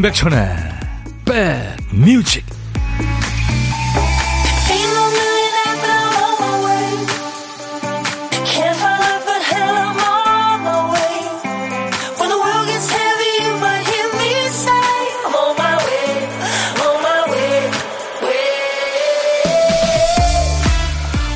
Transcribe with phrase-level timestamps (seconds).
[0.00, 0.56] 임백천의
[1.26, 2.42] 백뮤직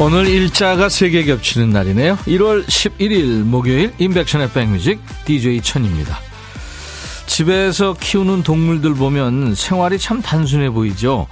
[0.01, 2.16] 오늘 일자가 세 개 겹치는 날이네요.
[2.26, 6.23] 1월 11일 목요일 임백천의 백뮤직 DJ 천입니다.
[7.34, 11.27] 집에서 키우는 동물들 보면 생활이 참 단순해 보이죠.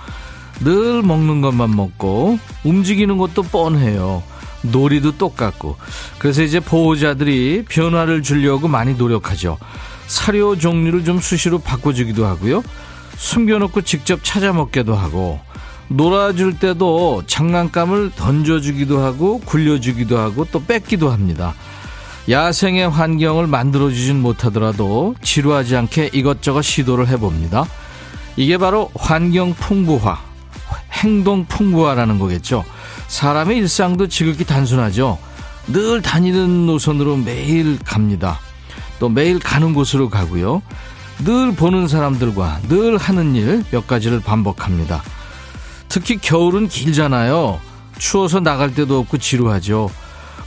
[0.59, 4.25] 늘 먹는 것만 먹고 움직이는 것도 뻔해요.
[4.63, 5.77] 놀이도 똑같고.
[6.19, 9.59] 그래서 이제 보호자들이 변화를 주려고 많이 노력하죠.
[10.09, 12.65] 사료 종류를 좀 수시로 바꿔주기도 하고요.
[13.17, 15.39] 숨겨놓고 직접 찾아 먹기도 하고
[15.87, 21.55] 놀아줄 때도 장난감을 던져주기도 하고 굴려주기도 하고 또 뺏기도 합니다.
[22.29, 27.65] 야생의 환경을 만들어주진 못하더라도 지루하지 않게 이것저것 시도를 해봅니다.
[28.37, 30.19] 이게 바로 환경 풍부화,
[30.93, 32.65] 행동 풍부화라는 거겠죠.
[33.09, 35.19] 사람의 일상도 지극히 단순하죠.
[35.69, 38.39] 늘 다니는 노선으로 매일 갑니다.
[38.99, 40.63] 또 매일 가는 곳으로 가고요.
[41.25, 45.03] 늘 보는 사람들과 늘 하는 일 몇 가지를 반복합니다.
[45.89, 47.61] 특히 겨울은 길잖아요.
[47.99, 49.91] 추워서 나갈 데도 없고 지루하죠.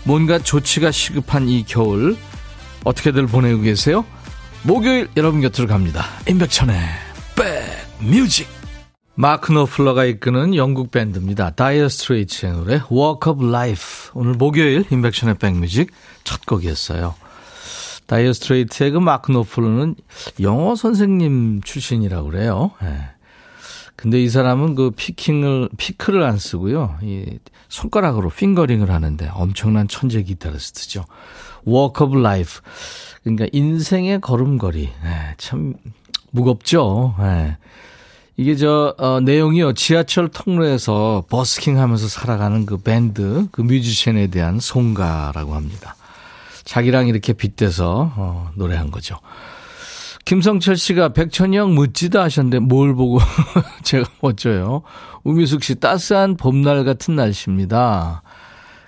[0.06, 2.16] 뭔가 조치가 시급한 이 겨울
[2.84, 4.06] 어떻게들 보내고 계세요?
[4.64, 6.06] 목요일 여러분 곁으로 갑니다.
[6.28, 6.78] 임백천의
[8.00, 8.48] 백뮤직
[9.16, 11.52] 마크 노플러가 이끄는 영국 밴드입니다.
[11.52, 15.92] 다이어 스트레이츠의 노래 Walk of Life 오늘 목요일 임백천의 백뮤직
[16.24, 17.16] 첫 곡이었어요.
[18.06, 19.96] 다이어 스트레이트의 그 마크 노플러는
[20.42, 22.72] 영어 선생님 출신이라고 그래요.
[22.82, 23.10] 네.
[23.96, 26.98] 근데 이 사람은 그 피킹을 피크를 안 쓰고요.
[27.02, 27.40] 이
[27.70, 31.06] 손가락으로 핑거링을 하는데 엄청난 천재 기타리스트죠.
[31.68, 32.62] Walk of Life.
[33.24, 34.90] 그러니까 인생의 걸음걸이.
[35.04, 35.74] 네, 참
[36.32, 37.16] 무겁죠.
[37.20, 37.58] 네.
[38.38, 45.96] 이게 저 어, 내용이요 지하철 통로에서 버스킹하면서 살아가는 그 밴드 그 뮤지션에 대한 송가라고 합니다.
[46.66, 49.16] 자기랑 이렇게 빗대서 어, 노래한 거죠.
[50.26, 53.20] 김성철 씨가 백천영 멋지다 하셨는데 뭘 보고
[53.84, 54.82] 제가 멋져요.
[55.24, 58.24] 우미숙 씨 따스한 봄날 같은 날씨입니다.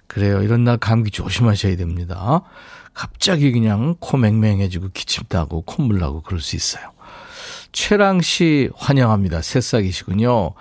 [0.08, 0.42] 그래요.
[0.42, 2.42] 이런 날 감기 조심하셔야 됩니다.
[2.96, 6.92] 갑자기 그냥 코 맹맹해지고 기침 나고 콧물 나고 그럴 수 있어요.
[7.72, 9.44] 최랑 씨 환영합니다.
[9.44, 10.54] 새싹이시군요.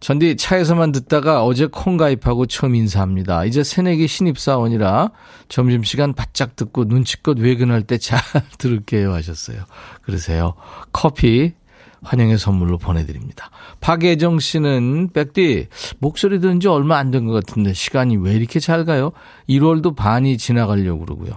[0.00, 3.44] 전디 차에서만 듣다가 어제 콩 가입하고 처음 인사합니다.
[3.44, 5.10] 이제 새내기 신입사원이라
[5.48, 8.20] 점심시간 바짝 듣고 눈치껏 외근할 때 잘
[8.58, 9.64] 들을게요 하셨어요.
[10.02, 10.54] 그러세요.
[10.92, 11.54] 커피
[12.02, 13.50] 환영의 선물로 보내드립니다.
[13.80, 15.66] 박예정 씨는 백디
[15.98, 19.10] 목소리 들은 지 얼마 안 된 것 같은데 시간이 왜 이렇게 잘 가요?
[19.48, 21.32] 1월도 반이 지나가려고 그러고요.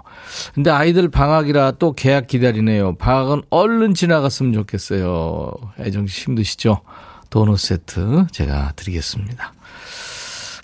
[0.53, 2.98] 근데 아이들 방학이라 또 계약 기다리네요.
[2.98, 5.53] 방학은 얼른 지나갔으면 좋겠어요.
[5.86, 6.81] 예정 씨 힘드시죠?
[7.30, 9.54] 도넛 세트 제가 드리겠습니다.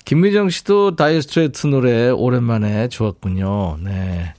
[0.04, 3.78] 김미정 씨도 다이어스트레이트 노래 오랜만에 좋았군요.
[3.82, 4.34] 네.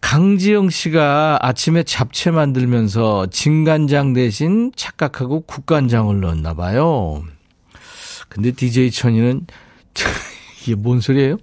[0.00, 7.22] 강지영 씨가 아침에 잡채 만들면서 진간장 대신 착각하고 국간장을 넣었나 봐요.
[8.28, 9.46] 근데 DJ 천이는
[10.62, 11.38] 이게 뭔 소리예요?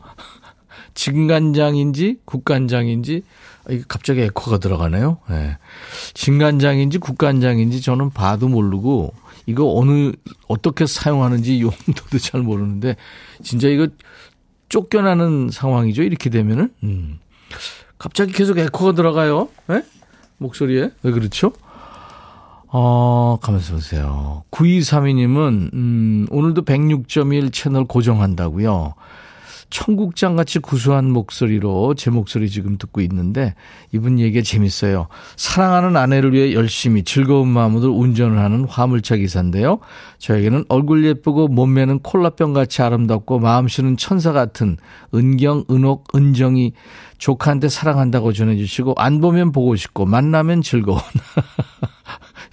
[0.94, 3.24] 진간장인지 국간장인지
[3.69, 5.19] 이게 갑자기 에코가 들어가네요.
[5.30, 5.58] 네.
[6.13, 9.13] 진간장인지 국간장인지 저는 봐도 모르고
[9.46, 10.12] 이거 어느
[10.47, 12.96] 어떻게 사용하는지 용도도 잘 모르는데
[13.44, 13.88] 진짜 이거
[14.69, 16.03] 쫓겨나는 상황이죠.
[16.03, 17.19] 이렇게 되면은 음.
[17.97, 19.50] 갑자기 계속 에코가 들어가요.
[19.68, 19.84] 네?
[20.38, 21.53] 목소리에 왜 그렇죠?
[22.74, 24.44] 어, 가만있어 보세요.
[24.51, 28.94] 9232님은, 음, 오늘도 106.1 채널 고정한다고요.
[29.71, 33.55] 청국장 같이 구수한 목소리로 제 목소리 지금 듣고 있는데
[33.91, 35.07] 이분 얘기가 재밌어요.
[35.38, 39.79] 사랑하는 아내를 위해 열심히 즐거운 마음으로 운전을 하는 화물차 기사인데요.
[40.19, 44.77] 저에게는 얼굴 예쁘고 몸매는 콜라병 같이 아름답고 마음씨는 천사 같은
[45.15, 46.74] 은경, 은옥, 은정이
[47.17, 51.00] 조카한테 사랑한다고 전해주시고 안 보면 보고 싶고 만나면 즐거운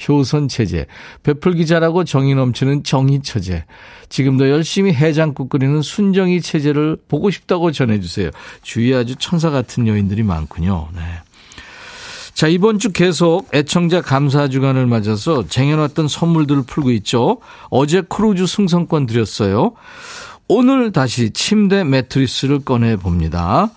[0.09, 0.87] 효선 체제,
[1.23, 3.65] 베풀기 잘하고 정이 넘치는 정의 처제.
[4.09, 8.31] 지금도 열심히 해장국 끓이는 순정이 체제를 보고 싶다고 전해주세요.
[8.63, 10.89] 주위에 아주 천사 같은 여인들이 많군요.
[10.95, 11.03] 네.
[12.35, 17.41] 자, 이번 주 계속 애청자 감사 주간을 맞아서 쟁여놨던 선물들을 풀고 있죠.
[17.69, 19.73] 어제 크루즈 승선권 드렸어요.
[20.47, 23.71] 오늘 다시 침대 매트리스를 꺼내 봅니다.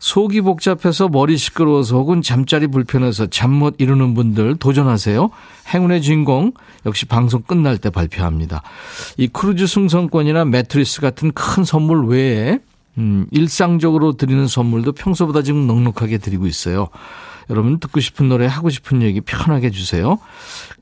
[0.00, 5.28] 속이 복잡해서 머리 시끄러워서 혹은 잠자리 불편해서 잠 못 이루는 분들 도전하세요.
[5.74, 6.52] 행운의 주인공
[6.86, 8.62] 역시 방송 끝날 때 발표합니다.
[9.18, 12.58] 이 크루즈 승선권이나 매트리스 같은 큰 선물 외에
[12.96, 16.88] 음, 일상적으로 드리는 선물도 평소보다 지금 넉넉하게 드리고 있어요.
[17.50, 20.18] 여러분 듣고 싶은 노래 하고 싶은 얘기 편하게 해주세요.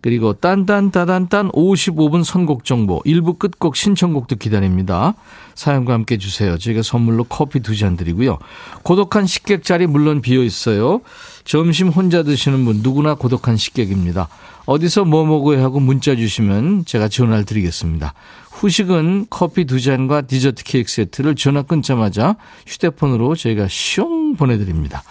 [0.00, 5.14] 그리고 딴딴따단딴 55분 선곡 정보 1부 끝곡 신청곡도 기다립니다.
[5.54, 6.56] 사연과 함께 주세요.
[6.56, 8.38] 저희가 선물로 커피 두 잔 드리고요.
[8.82, 11.00] 고독한 식객 자리 물론 비어 있어요.
[11.44, 14.28] 점심 혼자 드시는 분 누구나 고독한 식객입니다.
[14.66, 18.14] 어디서 뭐 먹어야 하고 문자 주시면 제가 전화를 드리겠습니다.
[18.50, 22.36] 후식은 커피 두 잔과 디저트 케이크 세트를 전화 끊자마자
[22.66, 25.02] 휴대폰으로 저희가 슝 보내드립니다.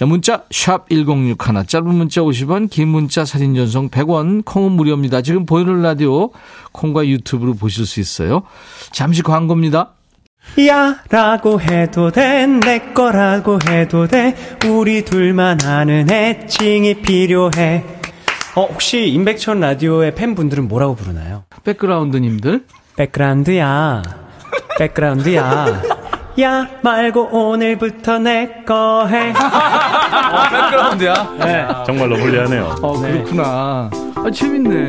[0.00, 5.20] 자, 문자 샵 1061, 짧은 문자 50원, 긴 문자 사진 전송 100원, 콩은 무료입니다.
[5.20, 6.30] 지금 보이는 라디오
[6.72, 8.40] 콩과 유튜브로 보실 수 있어요.
[8.92, 9.90] 잠시 광고입니다.
[10.66, 14.34] 야 라고 해도 돼 내 거라고 해도 돼
[14.66, 17.84] 우리 둘만 아는 애칭이 필요해
[18.56, 21.44] 어 혹시 임백천 라디오의 팬분들은 뭐라고 부르나요?
[21.62, 22.64] 백그라운드님들
[22.96, 24.02] 백그라운드야
[24.78, 25.99] 백그라운드야
[26.40, 29.30] 야 말고 오늘부터 내 거 해.
[29.34, 31.36] 어, 백그라운드야?
[31.40, 31.66] 네.
[31.86, 32.76] 정말로 불리하네요.
[32.82, 33.90] 어, 그렇구나.
[34.16, 34.86] 아, 재밌네.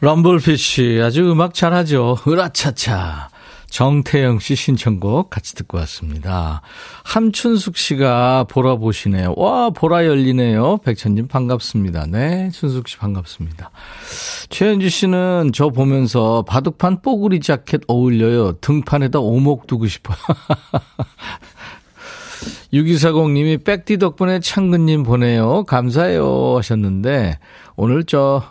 [0.00, 2.18] 럼블피쉬 아주 음악 잘하죠.
[2.26, 3.28] 으라차차.
[3.70, 6.62] 정태영 씨 신청곡 같이 듣고 왔습니다.
[7.04, 9.34] 함춘숙 씨가 보라 보시네요.
[9.36, 10.78] 와, 보라 열리네요.
[10.78, 12.06] 백천님 반갑습니다.
[12.06, 13.70] 네, 춘숙 씨 반갑습니다.
[14.48, 18.52] 최현주 씨는 저 보면서 바둑판 뽀글이 자켓 어울려요.
[18.60, 20.16] 등판에다 오목 두고 싶어요.
[22.72, 25.64] 6240님이 백디 덕분에 창근님 보내요.
[25.64, 27.38] 감사해요 하셨는데
[27.76, 28.42] 오늘 저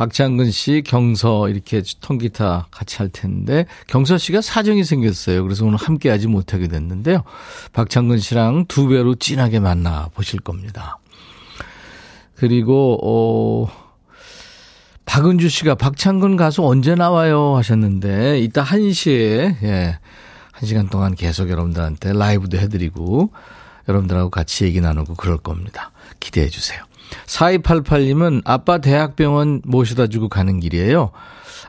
[0.00, 5.42] 박창근 씨, 경서 이렇게 통기타 같이 할 텐데 경서 씨가 사정이 생겼어요.
[5.42, 7.22] 그래서 오늘 함께 하지 못하게 됐는데요.
[7.74, 10.98] 박창근 씨랑 두 배로 진하게 만나 보실 겁니다.
[12.34, 13.70] 그리고 어
[15.04, 19.98] 박은주 씨가 박창근 가수 언제 나와요 하셨는데 이따 1시에 예.
[20.54, 23.32] 1시간 동안 계속 여러분들한테 라이브도 해 드리고
[23.86, 25.90] 여러분들하고 같이 얘기 나누고 그럴 겁니다.
[26.20, 26.89] 기대해 주세요.
[27.26, 31.10] 4288님은 아빠 대학병원 모셔다 주고 가는 길이에요.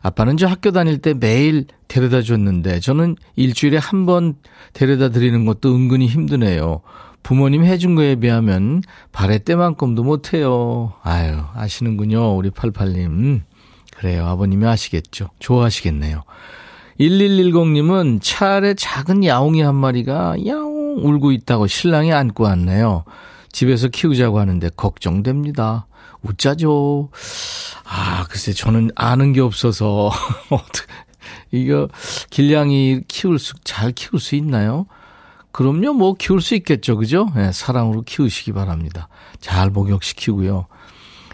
[0.01, 4.35] 아빠는 저 학교 다닐 때 매일 데려다 줬는데 저는 일주일에 한 번
[4.73, 6.81] 데려다 드리는 것도 은근히 힘드네요.
[7.23, 10.93] 부모님 해준 거에 비하면 발에 때만큼도 못해요.
[11.03, 12.35] 아유, 아시는군요.
[12.35, 13.41] 우리 88님.
[13.95, 14.25] 그래요.
[14.25, 15.29] 아버님이 아시겠죠.
[15.37, 16.23] 좋아하시겠네요.
[16.99, 23.03] 1110님은 차 아래 작은 야옹이 한 마리가 야옹 울고 있다고 신랑이 안고 왔네요.
[23.51, 25.87] 집에서 키우자고 하는데 걱정됩니다.
[26.23, 27.09] 웃자죠.
[27.83, 30.11] 아, 글쎄, 저는 아는 게 없어서,
[31.51, 31.89] 이거,
[32.29, 34.85] 길냥이 키울 수, 잘 키울 수 있나요?
[35.51, 36.95] 그럼요, 뭐, 키울 수 있겠죠.
[36.97, 37.27] 그죠?
[37.35, 39.09] 네, 사랑으로 키우시기 바랍니다.
[39.39, 40.67] 잘 목욕시키고요.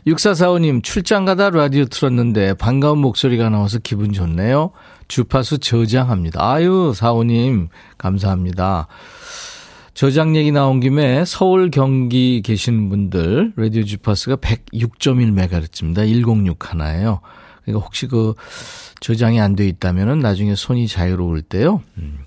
[0.07, 4.71] 6445님, 출장 가다 라디오 틀었는데 반가운 목소리가 나와서 기분 좋네요.
[5.09, 6.41] 주파수 저장합니다.
[6.41, 7.67] 아유, 사오님,
[7.97, 8.87] 감사합니다.
[9.97, 16.05] 저장 얘기 나온 김에 서울 경기 계시는 분들 라디오 주파수가 106.1MHz입니다.
[16.05, 17.21] 106 하나예요.
[17.65, 18.35] 그러니까 혹시 그
[18.99, 21.81] 저장이 안 돼 있다면은 나중에 손이 자유로울 때요.
[21.97, 22.19] 음,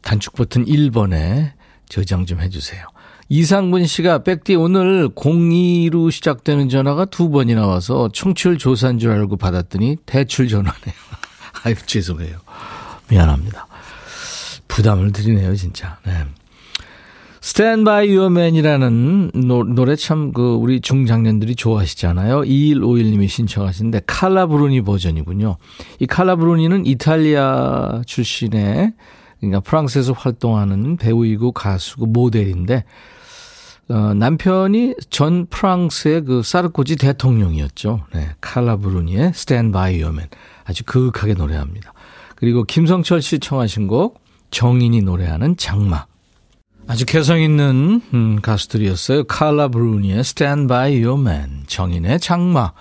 [0.00, 1.52] 단축 버튼 1번에
[1.88, 2.84] 저장 좀 해주세요.
[3.28, 9.98] 이상분 씨가 백디 오늘 02로 시작되는 전화가 두 번이나 와서 청취율 조사인 줄 알고 받았더니
[10.04, 10.94] 대출 전화네요.
[11.62, 12.38] 아유 죄송해요.
[13.08, 13.68] 미안합니다.
[14.66, 16.00] 부담을 드리네요 진짜.
[16.04, 16.24] 네.
[17.44, 22.42] Stand by Your Man이라는 노, 노래 참 그 우리 중장년들이 좋아하시잖아요.
[22.42, 25.56] 2151님이 신청하신데 칼라 브루니 버전이군요.
[25.98, 28.92] 이 칼라 브루니는 이탈리아 출신의
[29.40, 32.84] 그러니까 프랑스에서 활동하는 배우이고 가수고 모델인데
[33.88, 38.06] 어, 남편이 전 프랑스의 그 사르코지 대통령이었죠.
[38.14, 40.28] 네, 칼라 브루니의 Stand by Your Man
[40.64, 41.92] 아주 그윽하게 노래합니다.
[42.36, 44.22] 그리고 김성철 씨 청하신 곡
[44.52, 46.06] 정인이 노래하는 장마
[46.86, 49.24] 아주 개성 있는 음, 가수들이었어요.
[49.24, 52.72] 칼라 브루니의 Stand By Your Man, 정인의 장마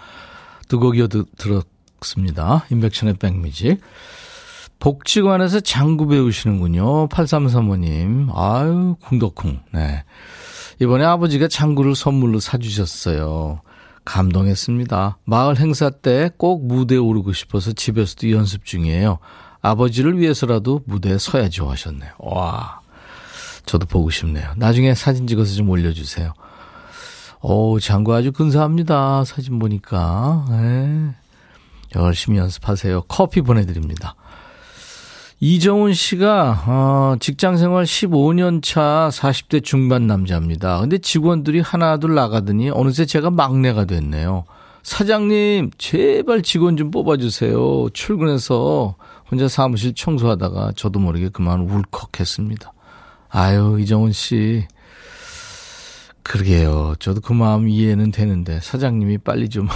[0.68, 2.66] 두 곡 이어 들었습니다.
[2.72, 3.80] 인백션의 백뮤직.
[4.80, 7.08] 복지관에서 장구 배우시는군요.
[7.10, 8.30] 8335님.
[8.34, 9.60] 아유, 쿵덕쿵.
[9.74, 10.04] 네.
[10.80, 13.62] 이번에 아버지가 장구를 선물로 사주셨어요.
[14.06, 15.20] 감동했습니다.
[15.26, 19.20] 마을 행사 때 꼭 무대에 오르고 싶어서 집에서도 연습 중이에요.
[19.62, 22.12] 아버지를 위해서라도 무대에 서야죠 하셨네요.
[22.18, 22.81] 와.
[23.66, 24.52] 저도 보고 싶네요.
[24.58, 26.34] 나중에 사진 찍어서 좀 올려주세요.
[27.42, 29.24] 오, 장구 아주 근사합니다.
[29.26, 30.46] 사진 보니까.
[30.50, 31.16] 네.
[31.96, 33.04] 열심히 연습하세요.
[33.08, 34.16] 커피 보내드립니다.
[35.40, 40.80] 이정훈 씨가, 어, 직장 생활 15년 차 40대 중반 남자입니다.
[40.80, 44.46] 근데 직원들이 하나둘 나가더니 어느새 제가 막내가 됐네요.
[44.84, 47.90] 사장님, 제발 직원 좀 뽑아주세요.
[47.92, 48.96] 출근해서
[49.32, 52.72] 혼자 사무실 청소하다가 저도 모르게 그만 울컥했습니다.
[53.32, 54.68] 아유, 이정훈 씨.
[56.24, 56.96] 그러게요.
[57.00, 59.68] 저도 그 마음 이해는 되는데 사장님이 빨리 좀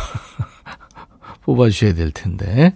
[1.44, 2.76] 뽑아주셔야 될 텐데.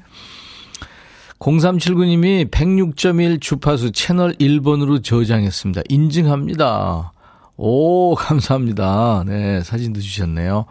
[1.39, 5.81] 0379님이 106.1 주파수 채널 1번으로 저장했습니다.
[5.89, 7.13] 인증합니다.
[7.55, 9.23] 오, 감사합니다.
[9.25, 10.65] 네, 사진도 주셨네요.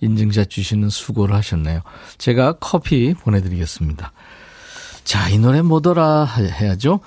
[0.00, 1.80] 인증샷 주시는 수고를 하셨네요.
[2.18, 4.12] 제가 커피 보내드리겠습니다.
[5.04, 7.00] 자, 이 노래 뭐더라 해야죠.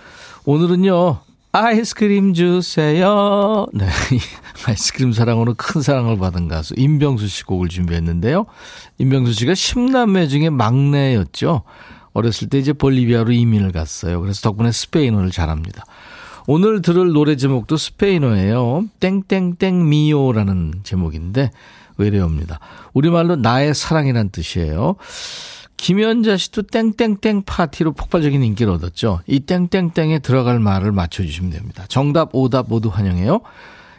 [0.45, 1.19] 오늘은요,
[1.55, 3.67] 아이스크림 주세요.
[3.73, 3.85] 네.
[4.65, 8.47] 아이스크림 사랑으로 큰 사랑을 받은 가수 임병수 씨 곡을 준비했는데요.
[8.97, 11.61] 임병수 씨가 10남매 중에 막내였죠.
[12.13, 14.19] 어렸을 때 이제 볼리비아로 이민을 갔어요.
[14.19, 15.85] 그래서 덕분에 스페인어를 잘합니다.
[16.47, 18.85] 오늘 들을 노래 제목도 스페인어예요.
[18.99, 21.51] 땡땡땡 미오라는 제목인데
[21.97, 22.59] 외래어입니다.
[22.93, 24.95] 우리말로 나의 사랑이란 뜻이에요.
[25.77, 29.19] 김연자 씨도 땡땡땡 파티로 폭발적인 인기를 얻었죠.
[29.27, 31.85] 이 땡땡땡에 들어갈 말을 맞춰주시면 됩니다.
[31.89, 33.41] 정답, 오답 모두 환영해요.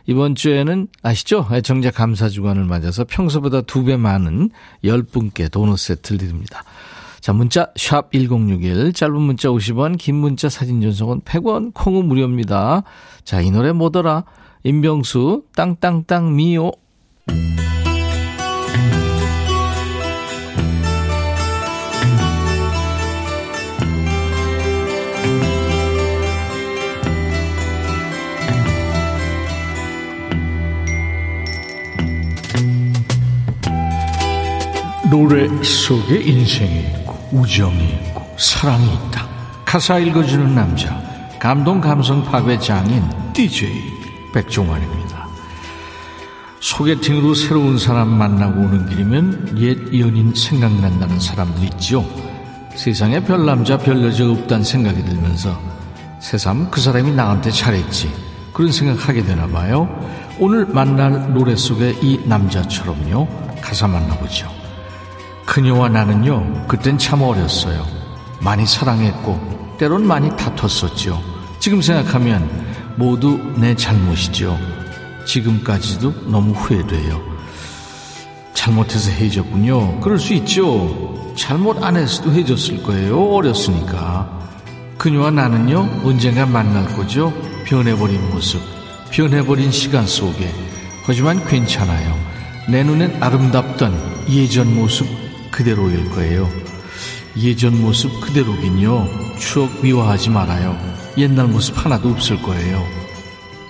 [0.06, 1.46] 이번 주에는 아시죠?
[1.52, 4.50] 애청자 감사 주간을 맞아서 평소보다 두 배 많은
[4.84, 6.62] 10분께 도넛 세트를 드립니다.
[7.20, 12.82] 자, 문자 샵 1061, 짧은 문자 50원, 긴 문자 사진 전송은 100원, 콩은 무료입니다.
[13.24, 14.24] 자, 이 노래 뭐더라?
[14.62, 16.72] 임병수 땅땅땅 미오
[35.14, 39.25] 노래 속에 인생이 있고 우정이 있고 사랑이 있다.
[39.64, 41.00] 가사 읽어주는 남자
[41.38, 43.71] 감동 감성 파괴 장인 DJ
[44.33, 45.28] 백종원입니다.
[46.59, 52.04] 소개팅으로 새로운 사람 만나고 오는 길이면 옛 연인 생각난다는 사람들 있죠.
[52.75, 55.56] 세상에 별 남자 별 여자 없다는 생각이 들면서
[56.18, 58.12] 새삼 그 사람이 나한테 잘했지
[58.52, 59.88] 그런 생각하게 되나 봐요.
[60.40, 63.28] 오늘 만날 노래 속에 이 남자처럼요
[63.61, 64.53] 가사 만나보죠.
[65.46, 67.86] 그녀와 나는요, 그땐 참 어렸어요.
[68.40, 71.22] 많이 사랑했고, 때론 많이 다퉜었죠.
[71.58, 72.48] 지금 생각하면
[72.96, 74.58] 모두 내 잘못이죠.
[75.26, 77.20] 지금까지도 너무 후회돼요.
[78.54, 80.00] 잘못해서 헤어졌군요.
[80.00, 81.32] 그럴 수 있죠.
[81.36, 83.32] 잘못 안 했어도 헤어졌을 거예요.
[83.34, 84.30] 어렸으니까.
[84.98, 87.32] 그녀와 나는요, 언젠가 만날 거죠.
[87.64, 88.60] 변해버린 모습,
[89.10, 90.52] 변해버린 시간 속에.
[91.04, 92.14] 하지만 괜찮아요.
[92.68, 95.06] 내 눈엔 아름답던 예전 모습
[95.54, 96.49] 그대로일 거예요.
[97.37, 99.08] 예전 모습 그대로긴요.
[99.38, 100.76] 추억 미워하지 말아요.
[101.16, 102.84] 옛날 모습 하나도 없을 거예요.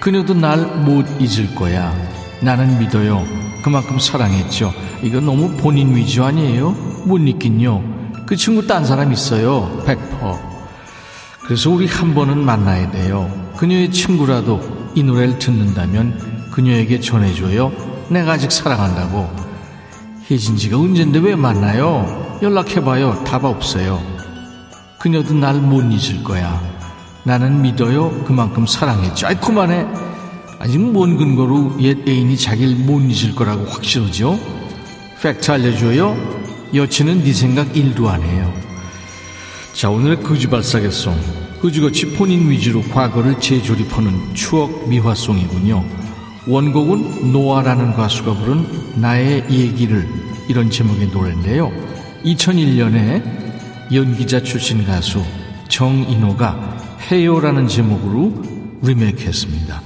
[0.00, 1.95] 그녀도 날 못 잊을 거야.
[2.41, 3.23] 나는 믿어요.
[3.62, 4.73] 그만큼 사랑했죠.
[5.03, 6.71] 이거 너무 본인 위주 아니에요?
[7.05, 8.25] 못 잊긴요.
[8.26, 9.83] 그 친구 딴 사람 있어요.
[9.87, 10.41] 백퍼.
[11.45, 13.31] 그래서 우리 한 번은 만나야 돼요.
[13.59, 14.62] 그녀의 친구라도
[14.95, 17.73] 이 노래를 듣는다면 그녀에게 전해줘요.
[18.09, 19.44] 내가 아직 사랑한다고.
[20.31, 22.38] 혜진 지가 언젠데 왜 만나요?
[22.43, 23.25] 연락해봐요.
[23.25, 24.02] 답 없어요.
[24.99, 26.62] 그녀도 날 못 잊을 거야.
[27.25, 28.25] 나는 믿어요.
[28.25, 29.26] 그만큼 사랑했죠.
[29.26, 29.87] 아이, 그만해.
[30.59, 34.38] 아직 뭔 근거로 옛 애인이 자기를 못 잊을 거라고 확실하죠?
[35.21, 36.16] 팩트 알려줘요?
[36.75, 38.52] 여친은 네 생각 일도 안 해요.
[39.75, 41.19] 자, 오늘의 거지발사계송.
[41.61, 45.85] 거지같이 본인 위주로 과거를 재조립하는 추억 미화송이군요.
[46.47, 50.07] 원곡은 노아라는 가수가 부른 나의 얘기를
[50.49, 51.73] 이런 제목의 노래인데요.
[52.25, 53.23] 2001년에
[53.93, 55.23] 연기자 출신 가수
[55.69, 58.33] 정인호가 해요라는 제목으로
[58.83, 59.83] 리메이크했습니다.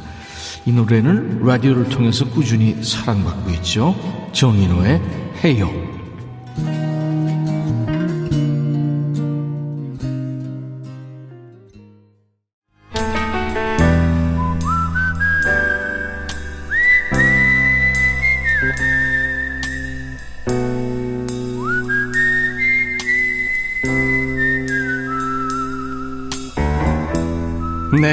[0.66, 3.94] 이 노래는 라디오를 통해서 꾸준히 사랑받고 있죠.
[4.32, 5.00] 정인호의
[5.44, 5.87] 해요.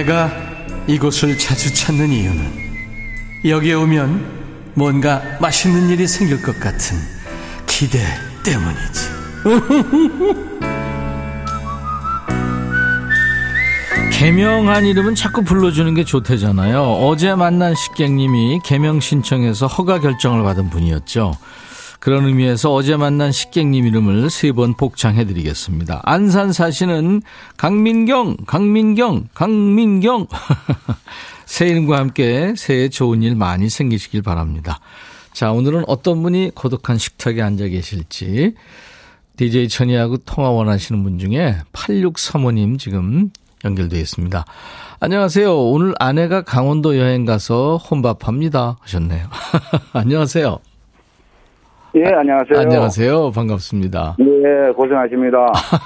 [0.06, 0.32] 내가
[0.88, 2.66] 이곳을 자주 찾는 이유는
[3.44, 6.96] 여기에 오면 뭔가 맛있는 일이 생길 것 같은
[7.66, 8.00] 기대
[8.44, 9.10] 때문이지.
[14.14, 16.84] 개명한 이름은 자꾸 불러주는 게 좋대잖아요.
[16.84, 21.36] 어제 만난 식객님이 개명 신청해서 허가 결정을 받은 분이었죠.
[22.06, 26.02] 그런 의미에서 어제 만난 식객님 이름을 세 번 복창해드리겠습니다.
[26.04, 27.24] 안산 사시는
[27.58, 30.28] 강민경, 강민경, 강민경.
[31.48, 34.80] 새 이름과 함께 새해 좋은 일 많이 생기시길 바랍니다.
[35.34, 38.54] 자, 오늘은 어떤 분이 고독한 식탁에 앉아 계실지
[39.38, 43.32] DJ 천이하고 통화 원하시는 분 중에 8635님 지금
[43.64, 44.46] 연결되어 있습니다.
[45.00, 45.60] 안녕하세요.
[45.60, 48.78] 오늘 아내가 강원도 여행 가서 혼밥합니다.
[48.82, 49.28] 하셨네요.
[49.94, 50.60] 안녕하세요.
[51.96, 52.60] 예, 안녕하세요.
[52.60, 53.32] 안녕하세요.
[53.32, 54.18] 반갑습니다.
[54.20, 55.38] 예, 고생하십니다.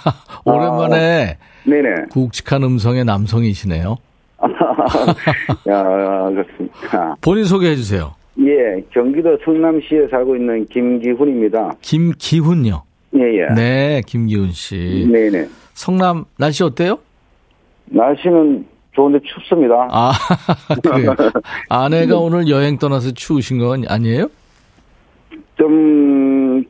[0.44, 2.06] 오랜만에 아, 네네.
[2.12, 3.96] 굵직한 음성의 남성이시네요.
[5.70, 7.16] 야, 그렇습니다.
[7.22, 8.16] 본인 소개해 주세요.
[8.39, 11.74] 예, 경기도 성남시에 살고 있는 김기훈입니다.
[11.82, 12.82] 김기훈요.
[13.16, 13.54] 예, 예.
[13.54, 15.08] 네, 김기훈 씨.
[15.12, 15.48] 네네.
[15.75, 16.98] 성남 날씨 어때요?
[17.86, 19.88] 날씨는 좋은데 춥습니다.
[19.92, 20.12] 아,
[20.82, 21.13] 그래요.
[21.70, 24.28] 아내가 오늘 여행 떠나서 추우신 건 아니에요?
[25.60, 26.63] 좀,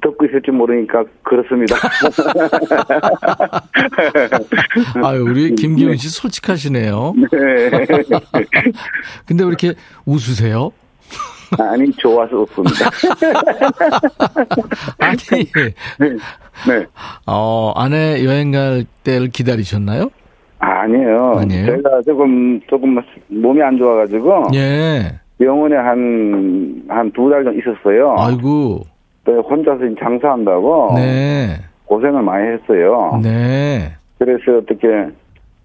[0.00, 1.76] 덥고 있을지 모르니까 그렇습니다.
[5.04, 7.14] 아유, 우리 김기훈 씨 솔직하시네요.
[7.16, 7.28] 네.
[9.26, 9.74] 근데 왜 이렇게
[10.06, 10.72] 웃으세요?
[11.58, 12.88] 아니, 좋아서 없습니다.
[14.98, 15.18] 아니,
[15.98, 16.10] 네.
[16.68, 16.86] 네.
[17.26, 20.10] 어, 아내 여행 갈 때를 기다리셨나요?
[20.60, 21.34] 아니에요.
[21.38, 21.66] 아니에요?
[21.66, 22.96] 제가 조금, 조금
[23.28, 24.48] 몸이 안 좋아가지고.
[24.54, 25.19] 예.
[25.40, 28.14] 병원에 한, 한 두달 정도 있었어요.
[28.18, 28.82] 아이고,
[29.24, 30.92] 또 혼자서 장사한다고.
[30.96, 31.56] 네.
[31.86, 33.18] 고생을 많이 했어요.
[33.22, 33.92] 네.
[34.18, 34.86] 그래서 어떻게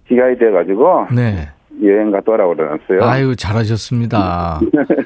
[0.07, 1.49] 기가이 돼가지고 네.
[1.83, 3.03] 여행 갔다 오라고 그러놨어요.
[3.03, 4.61] 아유, 잘하셨습니다.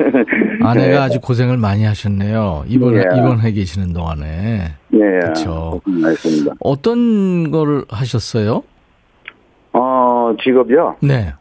[0.64, 0.98] 아내가 네.
[0.98, 2.64] 아주 고생을 많이 하셨네요.
[2.68, 3.18] 입원해, 예.
[3.18, 4.76] 입원해 계시는 동안에.
[4.94, 6.54] 고생 많이 했습니다.
[6.60, 8.64] 어떤 걸 하셨어요?
[9.74, 10.98] 어, 직업이요.
[11.02, 11.34] 네.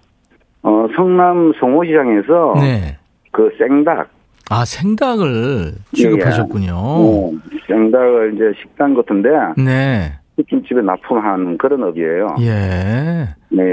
[0.63, 2.97] 어, 성남 송호시장에서 네.
[3.39, 4.09] 그 생닭.
[4.51, 6.73] 아, 생닭을 예, 취급하셨군요.
[6.75, 7.31] 어,
[7.69, 10.13] 생닭을 이제 식당 같은데 네.
[10.37, 12.35] 치킨집에 납품하는 그런 업이에요.
[12.41, 13.29] 예.
[13.51, 13.65] 네.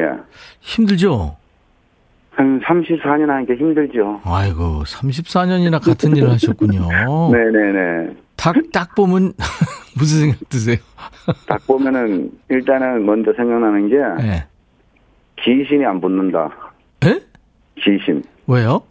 [0.60, 1.36] 힘들죠?
[2.30, 4.22] 한 34년 하니까 힘들죠.
[4.24, 6.90] 아이고, 34년이나 같은 일을 하셨군요.
[7.32, 8.16] 네네네.
[8.36, 9.34] 딱, 딱 보면
[9.98, 10.78] 무슨 생각 드세요?
[11.48, 14.46] 딱 보면은 일단은 먼저 생각나는 게 네.
[15.42, 16.52] 귀신이 안 붙는다.
[17.06, 17.20] 에?
[17.80, 18.22] 귀신.
[18.46, 18.84] 왜요?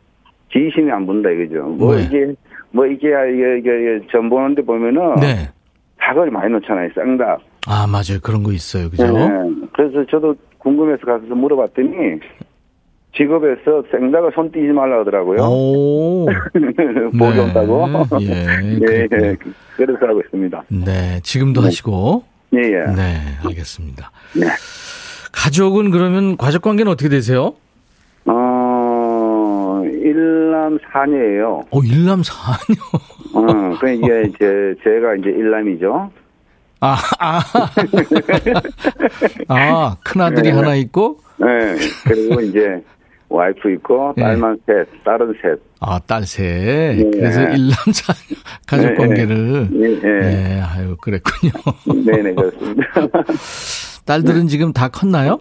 [0.54, 1.64] 귀신이 안 붙는다 이거죠.
[1.66, 2.04] 뭐 왜?
[2.04, 2.32] 이게
[2.70, 5.50] 뭐 이게 이게 이게 전 보는데 보면은 네.
[5.98, 6.90] 닭을 많이 넣잖아요.
[6.94, 7.40] 쌍닭.
[7.66, 8.20] 아, 맞아요.
[8.22, 8.88] 그런 거 있어요.
[8.88, 9.06] 그죠?
[9.06, 9.28] 네.
[9.72, 12.20] 그래서 저도 궁금해서 가서 물어봤더니
[13.16, 15.40] 직업에서 생닭을 손 띄지 말라 하더라고요.
[15.42, 16.26] 오.
[17.18, 17.86] 보기 온다고.
[18.20, 18.26] 예.
[18.78, 19.54] 네, 그렇군요.
[19.76, 20.64] 그래서 하고 있습니다.
[20.68, 21.20] 네.
[21.22, 22.22] 지금도 하시고.
[22.54, 22.92] 예, 예.
[22.94, 23.20] 네.
[23.44, 24.10] 알겠습니다.
[24.36, 24.46] 네.
[25.32, 27.54] 가족은 그러면 가족 관계는 어떻게 되세요?
[30.14, 31.62] 어, 일남 사녀예요.
[31.70, 32.74] 어, 일남 사녀.
[33.34, 36.10] 어, 그 이게 제 제가 이제 일남이죠.
[36.80, 37.40] 아, 아.
[39.48, 40.56] 아, 큰아들이 네.
[40.56, 41.46] 하나 있고, 네.
[42.04, 42.82] 그리고 이제
[43.28, 44.22] 와이프 있고 예.
[44.22, 45.58] 딸만 셋, 딸은 셋.
[45.80, 46.96] 아, 딸 셋.
[46.96, 47.10] 네.
[47.10, 48.94] 그래서 일남 사녀 가족 네.
[48.94, 49.68] 관계를.
[49.72, 50.20] 예, 예.
[50.20, 51.52] 네, 아유, 그랬군요.
[52.04, 52.82] 네네 그렇습니다.
[54.04, 55.38] 딸들은 지금 다 컸나요?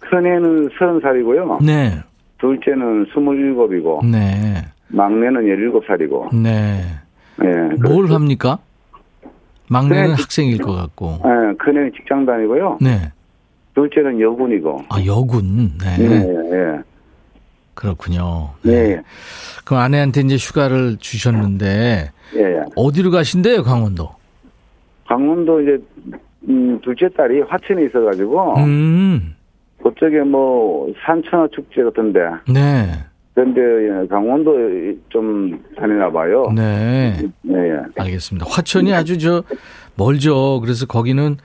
[0.00, 1.60] 큰애는 서른 살이고요.
[1.64, 2.02] 네.
[2.42, 4.64] 둘째는 스물일곱이고 네.
[4.88, 6.30] 막내는 열일곱 살이고.
[6.34, 6.82] 네.
[7.42, 7.48] 예.
[7.88, 8.58] 뭘 합니까?
[9.68, 11.18] 막내는 그냥- 학생일 것 같고.
[11.24, 12.78] 예, 큰애는 직장 다니고요.
[12.80, 13.10] 네.
[13.74, 14.82] 둘째는 여군이고.
[14.90, 15.78] 아, 여군.
[15.78, 15.96] 네.
[16.00, 16.14] 예,
[16.76, 16.80] 예.
[17.74, 18.50] 그렇군요.
[18.66, 19.02] 예, 예.
[19.64, 22.60] 그 아내한테 이제 휴가를 주셨는데, 예, 예.
[22.76, 24.10] 어디로 가신대요, 강원도?
[25.08, 25.78] 강원도 이제
[26.48, 29.34] 음, 둘째 딸이 화천에 있어가지고 음,
[29.82, 32.90] 그쪽에 뭐 산천어 축제 같은데 네.
[33.34, 34.52] 그런데 예, 강원도
[35.08, 36.52] 좀 다니나 봐요.
[36.54, 37.16] 네.
[37.48, 37.78] 예, 예.
[37.96, 38.46] 알겠습니다.
[38.48, 39.42] 화천이 아주 저
[39.94, 40.60] 멀죠.
[40.60, 41.36] 그래서 거기는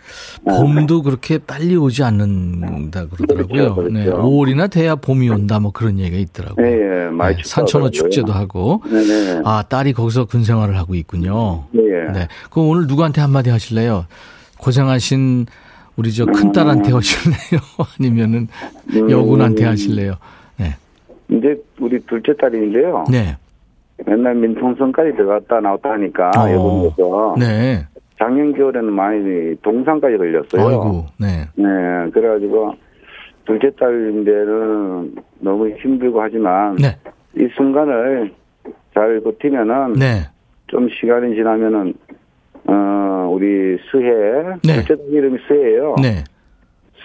[0.45, 3.75] 봄도 그렇게 빨리 오지 않는다 그러더라고요.
[3.75, 4.05] 그렇죠, 네.
[4.05, 4.21] 그렇죠.
[4.21, 6.65] 5월이나 돼야 봄이 온다 뭐 그런 얘기가 있더라고요.
[6.65, 7.09] 예, 예.
[7.09, 7.89] 많이 네, 산천어.
[7.89, 8.81] 축제도 하고.
[8.85, 9.41] 네, 네.
[9.45, 11.65] 아, 딸이 거기서 군 생활을 하고 있군요.
[11.75, 12.11] 예, 예.
[12.11, 12.27] 네.
[12.51, 14.05] 그럼 오늘 누구한테 한마디 하실래요?
[14.59, 15.45] 고생하신
[15.97, 17.61] 우리 저 큰딸한테 하실래요?
[17.99, 18.47] 아니면은
[18.95, 19.09] 음.
[19.09, 20.13] 여군한테 하실래요?
[20.57, 20.75] 네.
[21.29, 23.05] 이제 우리 둘째 딸인데요.
[23.11, 23.35] 네.
[24.05, 26.51] 맨날 민통선까지 들어갔다 나왔다 하니까 어.
[26.51, 27.85] 여군에서 네.
[28.19, 30.67] 작년 겨울에는 많이 동상까지 걸렸어요.
[30.67, 31.05] 아이고.
[31.19, 31.47] 네.
[31.55, 32.75] 네, 그래가지고
[33.45, 36.95] 둘째 딸인데는 너무 힘들고 하지만 네.
[37.35, 38.33] 이 순간을
[38.93, 40.27] 잘 버티면은 네.
[40.67, 41.93] 좀 시간이 지나면은
[42.67, 44.83] 어 우리 수혜 네.
[44.83, 45.95] 딸 이름이 수혜예요.
[46.01, 46.23] 네.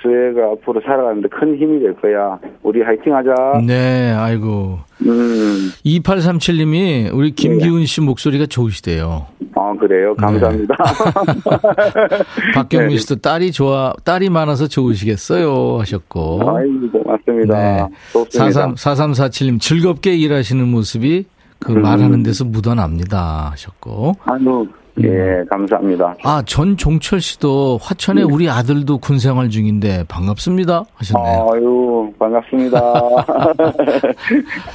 [0.02, 2.38] 수혜가 앞으로 살아가는데 큰 힘이 될 거야.
[2.62, 3.62] 우리 화이팅 하자.
[3.64, 4.12] 네.
[4.12, 4.80] 아이고.
[5.02, 9.26] 음, 2837님이 우리 김기훈 씨 목소리가 좋으시대요.
[9.54, 10.14] 어 그래요.
[10.16, 10.74] 감사합니다.
[12.54, 12.96] 박경민 네.
[12.96, 16.40] 씨도 딸이 좋아, 딸이 많아서 좋으시겠어요 하셨고.
[16.50, 17.58] 아이고 고맙습니다.
[17.58, 17.88] 네.
[18.12, 18.74] 좋습니다.
[18.74, 21.26] 43, 4347님 즐겁게 일하시는 모습이
[21.58, 21.82] 그 음.
[21.82, 24.14] 말하는 데서 묻어납니다 하셨고.
[24.24, 24.66] 아유
[25.00, 26.16] 예, 감사합니다.
[26.22, 31.50] 아, 전 종철 씨도 화천에 우리 아들도 군 생활 중인데 반갑습니다 하셨네요.
[31.52, 32.78] 아유, 반갑습니다.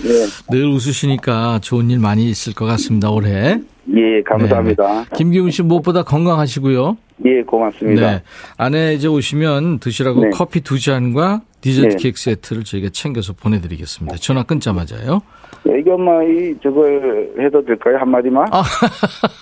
[0.06, 3.60] 예, 늘 웃으시니까 좋은 일 많이 있을 것 같습니다, 올해.
[3.96, 5.04] 예, 감사합니다.
[5.04, 5.06] 네.
[5.16, 6.98] 김기훈 씨 무엇보다 건강하시고요.
[7.26, 8.12] 예, 고맙습니다.
[8.12, 8.24] 네.
[8.58, 10.30] 안에 이제 오시면 드시라고 네.
[10.32, 11.96] 커피 두 잔과 디저트 네.
[11.98, 14.18] 케이크 세트를 저희가 챙겨서 보내드리겠습니다.
[14.18, 15.22] 전화 끊자마자요.
[15.70, 17.98] 애기 엄마, 이, 저걸 해도 될까요?
[17.98, 18.48] 한마디만?
[18.52, 18.64] 아,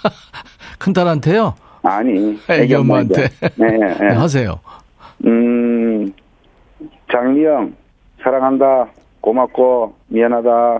[0.79, 1.53] 큰 딸한테요?
[1.83, 3.29] 아니, 애기 엄마한테.
[3.55, 3.97] 네, 네.
[3.99, 4.59] 네, 하세요.
[5.25, 6.11] 음,
[7.11, 7.75] 장미영,
[8.23, 8.87] 사랑한다.
[9.21, 10.79] 고맙고, 미안하다.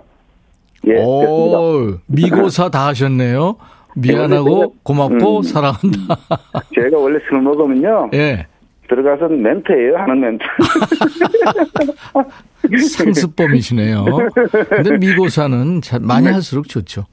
[0.88, 1.58] 예, 됐습니다.
[1.58, 3.56] 오, 미고사 다 하셨네요.
[3.96, 5.42] 미안하고 고맙고 음.
[5.42, 6.16] 사랑한다.
[6.74, 8.10] 제가 원래 술 먹으면요.
[8.14, 8.46] 예.
[8.88, 10.44] 들어가서 멘트예요, 하는 멘트.
[12.96, 14.04] 상습범이시네요.
[14.68, 17.04] 근데 미고사는 잘 많이 할수록 좋죠.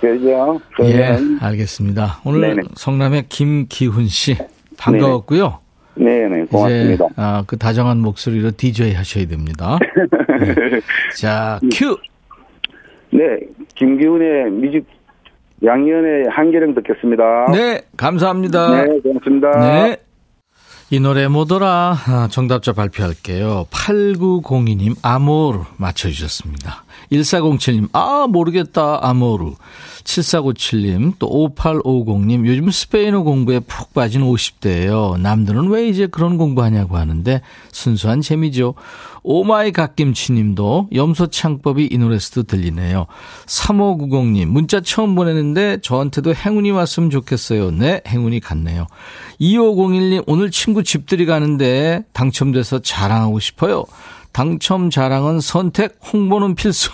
[0.00, 0.60] 그죠?
[0.82, 2.20] 예, 알겠습니다.
[2.26, 2.62] 오늘 네네.
[2.74, 4.36] 성남의 김기훈 씨
[4.76, 5.60] 반가웠고요.
[5.94, 7.04] 네네, 고맙습니다.
[7.04, 9.78] 이제 아, 그 다정한 목소리로 DJ 하셔야 됩니다.
[10.40, 10.80] 네.
[11.18, 11.96] 자, 큐.
[13.10, 13.38] 네,
[13.74, 14.86] 김기훈의 뮤직
[15.64, 17.46] 양희연의 한계령 듣겠습니다.
[17.52, 18.82] 네, 감사합니다.
[18.84, 19.50] 네, 고맙습니다.
[19.60, 19.96] 네.
[20.90, 21.96] 이 노래 뭐더라?
[22.06, 23.64] 아, 정답자 발표할게요.
[23.70, 26.84] 8902님, 아모르 맞춰주셨습니다.
[27.10, 29.52] 1407님, 아, 모르겠다, 아모르.
[30.04, 35.18] 7497님, 또 5850님, 요즘 스페인어 공부에 푹 빠진 50대예요.
[35.18, 38.74] 남들은 왜 이제 그런 공부하냐고 하는데 순수한 재미죠.
[39.22, 43.06] 오마이 갓김치님도 염소 창법이 이 노래에서도 들리네요.
[43.46, 47.70] 3590님, 문자 처음 보내는데 저한테도 행운이 왔으면 좋겠어요.
[47.70, 48.86] 네, 행운이 갔네요.
[49.40, 53.84] 2501님, 오늘 친구 집들이 가는데 당첨돼서 자랑하고 싶어요.
[54.32, 56.90] 당첨 자랑은 선택, 홍보는 필수.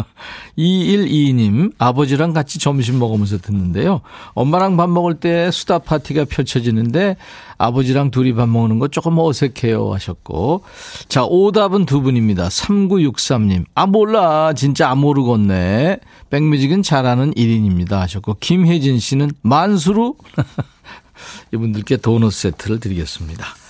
[0.58, 4.02] 2122님, 아버지랑 같이 점심 먹으면서 듣는데요.
[4.34, 7.16] 엄마랑 밥 먹을 때 수다 파티가 펼쳐지는데
[7.56, 10.64] 아버지랑 둘이 밥 먹는 거 조금 어색해요 하셨고.
[11.08, 12.48] 자, 오답은 두 분입니다.
[12.48, 14.52] 3963님, 아, 몰라.
[14.52, 15.98] 진짜 안 모르겠네.
[16.30, 18.36] 백뮤직은 잘하는 1인입니다 하셨고.
[18.40, 20.14] 김혜진 씨는 만수루?
[21.52, 23.61] 이분들께 도넛 세트를 드리겠습니다.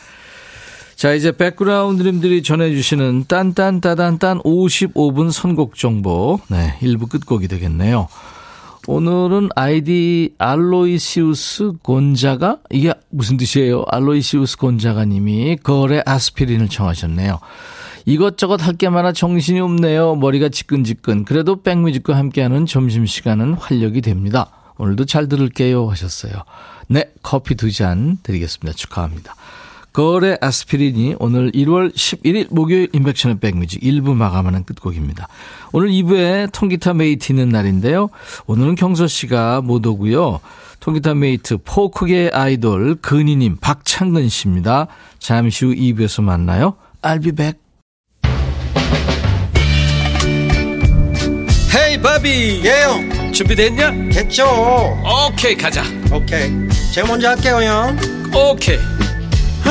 [1.02, 6.38] 자, 이제 백그라운드님들이 전해주시는 딴딴따단딴 55분 선곡 정보.
[6.48, 8.06] 네, 1부 끝곡이 되겠네요.
[8.86, 12.58] 오늘은 아이디 알로이시우스 곤자가?
[12.70, 13.84] 이게 무슨 뜻이에요?
[13.88, 17.40] 알로이시우스 곤자가 님이 거래 아스피린을 청하셨네요.
[18.06, 20.14] 이것저것 할 게 많아 정신이 없네요.
[20.14, 21.24] 머리가 지끈지끈.
[21.24, 24.50] 그래도 백뮤직과 함께하는 점심시간은 활력이 됩니다.
[24.78, 26.32] 오늘도 잘 들을게요 하셨어요.
[26.86, 28.76] 네, 커피 두 잔 드리겠습니다.
[28.76, 29.34] 축하합니다.
[29.92, 35.28] 걸의 아스피린이 오늘 1월 11일 목요일 임백천의 백뮤직 1부 마감하는 끝곡입니다.
[35.72, 38.08] 오늘 2부에 통기타 mate 있는 날인데요.
[38.46, 40.40] 오늘은 경서 씨가 못 오고요.
[40.80, 44.88] 통기타 mate 포크계 아이돌 근희님 박창근 씨입니다.
[45.18, 46.74] 잠시 후 2부에서 만나요.
[47.02, 47.58] I'll be back.
[51.74, 54.10] Hey 바비 예영 준비됐냐?
[54.10, 54.44] 됐죠
[55.26, 56.50] 오케이 가자 오케이
[56.92, 57.96] 제가 먼저 할게요 형
[58.34, 58.76] 오케이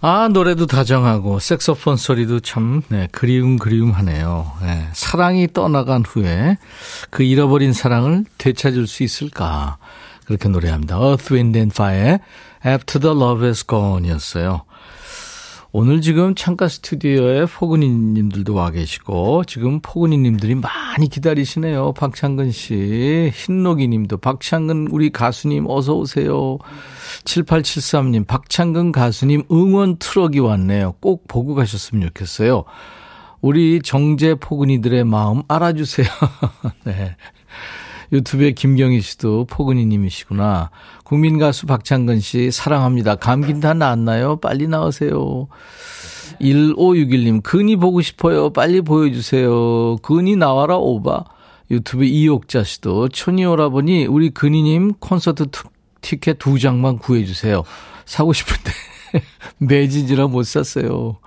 [0.00, 4.52] 아 노래도 다정하고 색소폰 소리도 참 네, 그리움 그리움 하네요.
[4.62, 6.56] 네, 사랑이 떠나간 후에
[7.10, 9.78] 그 잃어버린 사랑을 되찾을 수 있을까?
[10.24, 11.00] 그렇게 노래합니다.
[11.00, 12.18] Earth, Wind and Fire
[12.64, 14.62] After the Love Has Gone 이었어요
[15.70, 21.92] 오늘 지금 창가 스튜디오에 포근이 님들도 와 계시고 지금 포근이 님들이 많이 기다리시네요.
[21.92, 26.56] 박창근 씨, 흰록이 님도 박창근 우리 가수님 어서 오세요.
[27.26, 30.94] 7873 님 박창근 가수님 응원 트럭이 왔네요.
[31.00, 32.64] 꼭 보고 가셨으면 좋겠어요.
[33.42, 36.06] 우리 정재 포근이들의 마음 알아주세요.
[36.84, 37.14] 네.
[38.12, 40.70] 유튜브에 김경희 씨도 포근이 님이시구나.
[41.04, 43.16] 국민 가수 박창근 씨 사랑합니다.
[43.16, 44.36] 감기 다 나았나요?
[44.36, 45.48] 빨리 나오세요.
[46.40, 48.50] 1561님 근이 보고 싶어요.
[48.50, 49.96] 빨리 보여주세요.
[49.98, 51.24] 근이 나와라 오바.
[51.70, 55.68] 유튜브 이옥자 씨도 촌이 오라버니 우리 근이님 콘서트 투,
[56.00, 57.62] 티켓 두 장만 구해주세요.
[58.06, 58.72] 사고 싶은데
[59.58, 61.18] 매진이라 못 샀어요.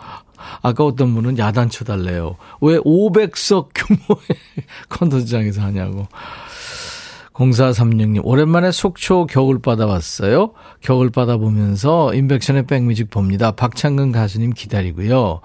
[0.64, 2.38] 아까 어떤 분은 야단 쳐 달래요.
[2.62, 4.26] 왜 500석 규모의
[4.90, 6.08] 콘서트장에서 하냐고.
[7.34, 10.52] 0436님, 오랜만에 속초 겨울바다 왔어요.
[10.82, 13.52] 겨울바다 보면서 인백션의 백뮤직 봅니다.
[13.52, 15.40] 박창근 가수님 기다리고요.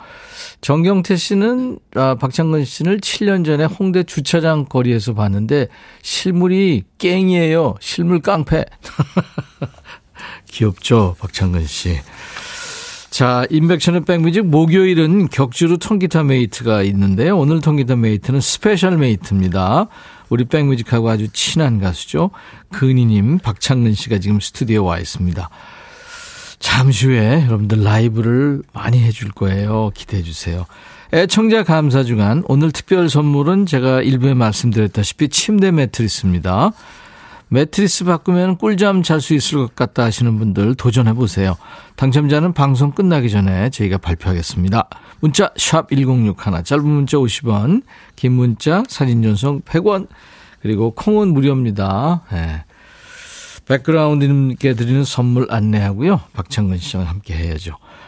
[0.60, 5.68] 정경태 씨는, 아, 박창근 씨를 7년 전에 홍대 주차장 거리에서 봤는데,
[6.02, 7.76] 실물이 깽이에요.
[7.80, 8.64] 실물 깡패.
[10.50, 11.98] 귀엽죠, 박창근 씨.
[13.10, 17.38] 자, 인백션의 백뮤직 목요일은 격주로 통기타 메이트가 있는데요.
[17.38, 19.88] 오늘 통기타 메이트는 special mate입니다.
[20.28, 22.30] 우리 백뮤직하고 아주 친한 가수죠.
[22.72, 25.48] 근희님, 박창근 씨가 지금 스튜디오에 와 있습니다.
[26.58, 29.90] 잠시 후에 여러분들 라이브를 많이 해줄 거예요.
[29.94, 30.66] 기대해 주세요.
[31.12, 36.72] 애청자 감사 주간 오늘 특별 선물은 제가 일부에 말씀드렸다시피 침대 매트리스입니다.
[37.48, 41.56] 매트리스 바꾸면 꿀잠 잘 수 있을 것 같다 하시는 분들 도전해 보세요.
[41.94, 44.88] 당첨자는 방송 끝나기 전에 저희가 발표하겠습니다.
[45.20, 47.82] 문자 1061, 짧은 문자 50원,
[48.16, 50.08] 긴 문자 사진 전송 100원,
[50.60, 52.22] 그리고 콩은 무료입니다.
[52.32, 52.64] 네.
[53.66, 56.20] 백그라운드님께 드리는 선물 안내하고요.
[56.34, 57.76] 박창근 씨와 함께 해야죠.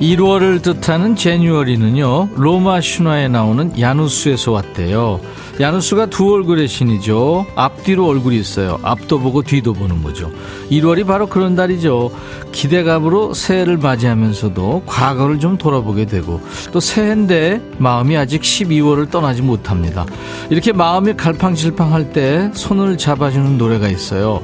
[0.00, 5.20] 1월을 뜻하는 제뉴얼이는요, 로마 신화에 나오는 야누스에서 왔대요.
[5.60, 7.44] 야누스가 두 얼굴의 신이죠.
[7.54, 8.78] 앞뒤로 얼굴이 있어요.
[8.82, 10.30] 앞도 보고 뒤도 보는 거죠.
[10.70, 12.10] 1월이 바로 그런 달이죠.
[12.50, 16.40] 기대감으로 새해를 맞이하면서도 과거를 좀 돌아보게 되고
[16.72, 20.06] 또 새해인데 마음이 아직 12월을 떠나지 못합니다.
[20.48, 24.42] 이렇게 마음이 갈팡질팡할 때 손을 잡아주는 노래가 있어요.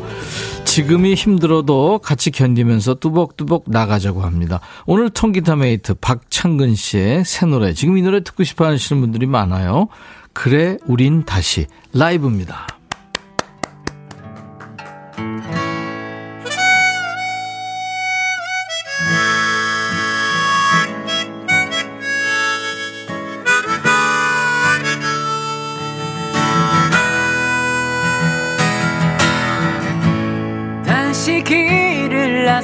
[0.76, 4.60] 지금이 힘들어도 같이 견디면서 뚜벅뚜벅 나가자고 합니다.
[4.84, 7.72] 오늘 통기타 메이트 박창근 씨의 새 노래.
[7.72, 9.88] 지금 이 노래 듣고 싶어 하시는 분들이 많아요.
[10.34, 11.64] 그래, 우린 다시.
[11.94, 12.75] 라이브입니다.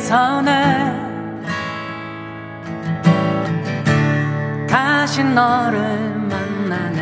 [0.03, 0.51] 나서네
[4.69, 5.79] 다시 너를
[6.29, 6.99] 만나네.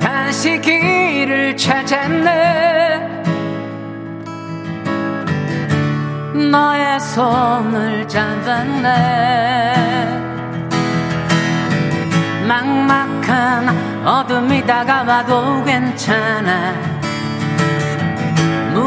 [0.00, 3.22] 다시 길을 찾았네.
[6.50, 8.88] 너의 손을 잡았네.
[12.48, 16.91] 막막한 어둠이 다가와도 괜찮아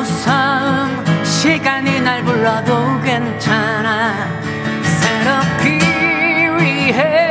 [0.06, 4.30] 무서운 시간이 날 불러도 괜찮아.
[5.00, 5.80] 새롭기
[6.60, 7.25] 위해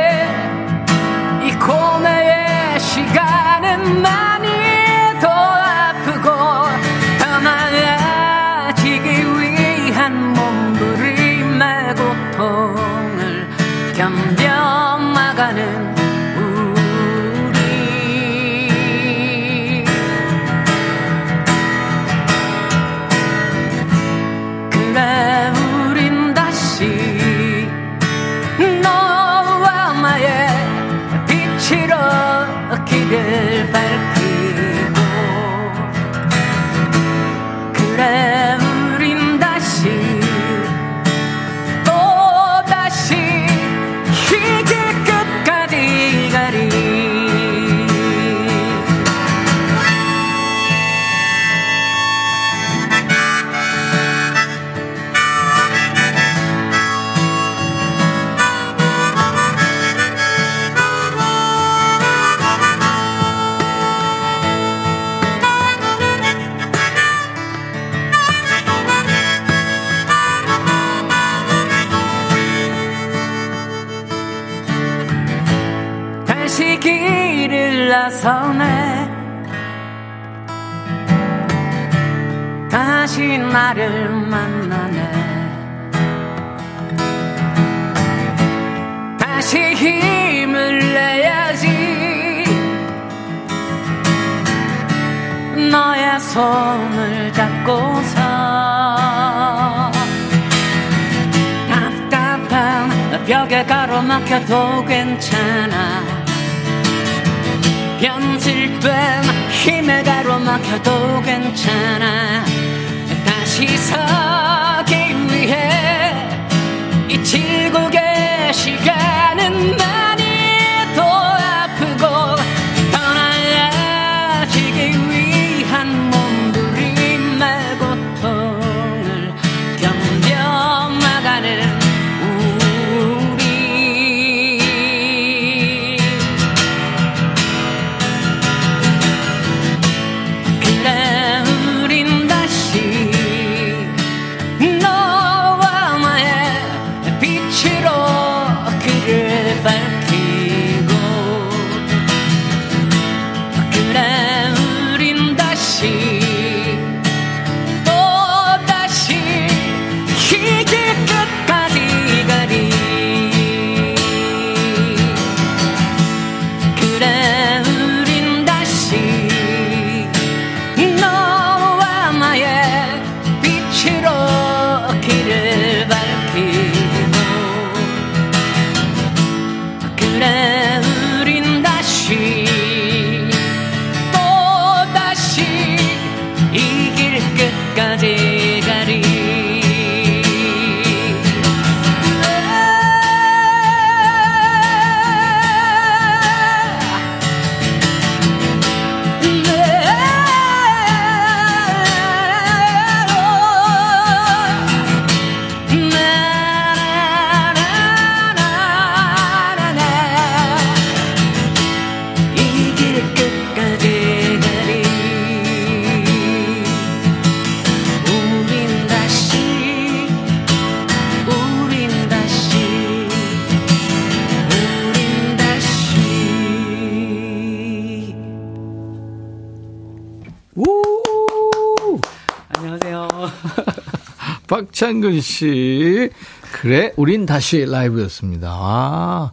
[235.39, 236.09] 씨.
[236.53, 238.49] 그래, 우린 다시 라이브였습니다.
[238.51, 239.31] 아,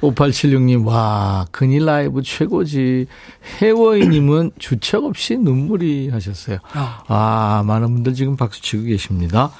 [0.00, 3.06] 5876님, 와, 근이 라이브 최고지.
[3.60, 6.58] 해워이님은 주책 없이 눈물이 하셨어요.
[6.72, 9.50] 아, 많은 분들 지금 박수 치고 계십니다.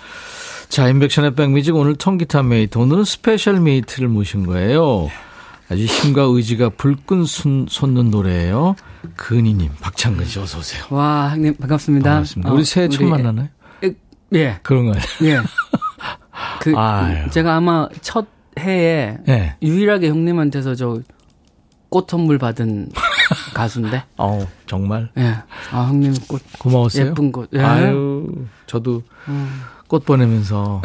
[0.68, 2.79] 자, 인백션의 백뮤직 오늘 통기타 메이트.
[2.79, 5.11] 오늘은 special mate를 모신 거예요.
[5.68, 8.77] 아주 힘과 의지가 불끈 솟- 솟는 노래예요.
[9.16, 10.85] 근이님, 박창근 씨 어서 오세요.
[10.90, 12.09] 와, 형님 반갑습니다.
[12.11, 12.51] 반갑습니다.
[12.51, 13.49] 어, 우리 새해 처음 만나나요?
[13.85, 13.92] 에,
[14.35, 15.01] 예, 그런 거예요.
[15.23, 15.40] 예.
[16.62, 17.29] 그 아유.
[17.31, 18.27] 제가 아마 첫
[18.59, 19.57] 해에 네.
[19.62, 21.01] 유일하게 형님한테서 저
[21.90, 22.88] 꽃 선물 받은
[23.53, 24.03] 가수인데.
[24.16, 25.37] 어 정말 예.
[25.72, 27.09] 아, 형님 꽃 고마웠어요.
[27.09, 27.51] 예쁜 꽃.
[27.53, 27.61] 예.
[27.61, 29.03] 아유, 저도
[29.88, 30.81] 꽃 보내면서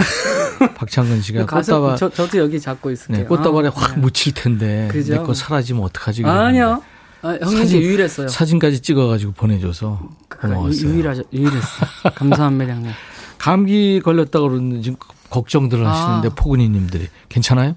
[0.75, 3.19] 박창근 씨가 가수 꽃다발 저 저도 여기 잡고 있을게요.
[3.19, 4.01] 네, 꽃다발에 아, 확 네.
[4.01, 5.13] 묻힐 텐데 그죠?
[5.13, 6.25] 내거 사라지면 어떡하지?
[6.25, 6.83] 아니요.
[7.21, 8.27] 아, 형님 사진- 유일했어요.
[8.27, 10.89] 사진까지 찍어가지고 보내줘서 그러니까 고마웠어요.
[10.89, 11.23] 유- 유일하죠.
[11.31, 11.85] 유일했어.
[12.15, 12.91] 감사합니다, 형님.
[13.37, 14.97] 감기 걸렸다 그러는데 지금
[15.29, 16.31] 걱정들 하시는데 아.
[16.35, 17.75] 포근이님들이 괜찮아요?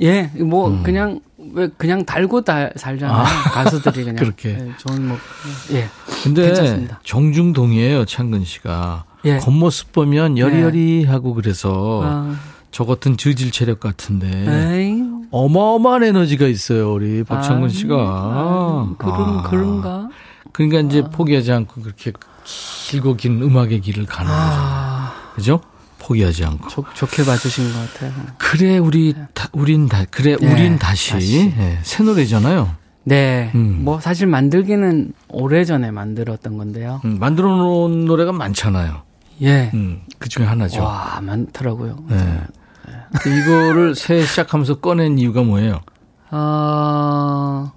[0.00, 0.82] 예, 뭐 음.
[0.82, 1.20] 그냥
[1.52, 3.24] 왜 그냥 달고 다 살잖아요.
[3.52, 4.50] 가수들이 그냥 그렇게.
[4.50, 5.16] 예, 좋은 뭐
[5.72, 5.88] 예.
[6.22, 7.00] 근데 괜찮습니다.
[7.04, 9.04] 정중동이에요, 창근 씨가.
[9.24, 9.38] 예.
[9.38, 12.36] 겉모습 보면 여리여리하고 그래서 아,
[12.70, 14.28] 저 같은 저질 체력 같은데
[14.78, 17.96] 에이, 어마어마한 에너지가 있어요, 우리 박창근 아, 씨가.
[17.96, 19.42] 아, 그런 아.
[19.48, 20.08] 그런가?
[20.52, 22.12] 그러니까 이제 포기하지 않고 그렇게
[22.88, 24.40] 길고 긴 음악의 길을 가는 거죠.
[24.40, 25.60] 아, 그죠?
[25.98, 26.68] 포기하지 않고.
[26.68, 28.12] 좋 좋게 봐주신 것 같아요.
[28.38, 31.10] 그래, 우리, 다, 우린 다, 그래, 네, 우린 다시.
[31.10, 31.52] 다시.
[31.58, 32.76] 예, 새 노래잖아요.
[33.04, 33.80] 네, 음.
[33.82, 37.00] 뭐 사실 만들기는 오래 전에 만들었던 건데요.
[37.04, 39.02] 음, 만들어 놓은 노래가 많잖아요.
[39.42, 40.82] 예, 음, 그 중에 하나죠.
[40.82, 42.04] 와 많더라고요.
[42.10, 42.40] 예.
[43.20, 45.80] 근데 이거를 새해 시작하면서 꺼낸 이유가 뭐예요?
[46.30, 47.72] 아,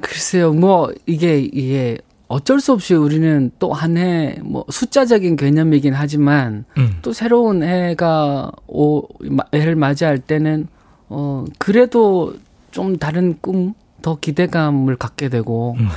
[0.00, 1.98] 글쎄요, 뭐, 이게, 이게,
[2.28, 6.96] 어쩔 수 없이 우리는 또 한 해, 뭐, 숫자적인 개념이긴 하지만, 음.
[7.02, 10.66] 또 새로운 해가 오, 마- 해를 맞이할 때는,
[11.08, 12.34] 어, 그래도
[12.72, 15.88] 좀 다른 꿈, 더 기대감을 갖게 되고, 음.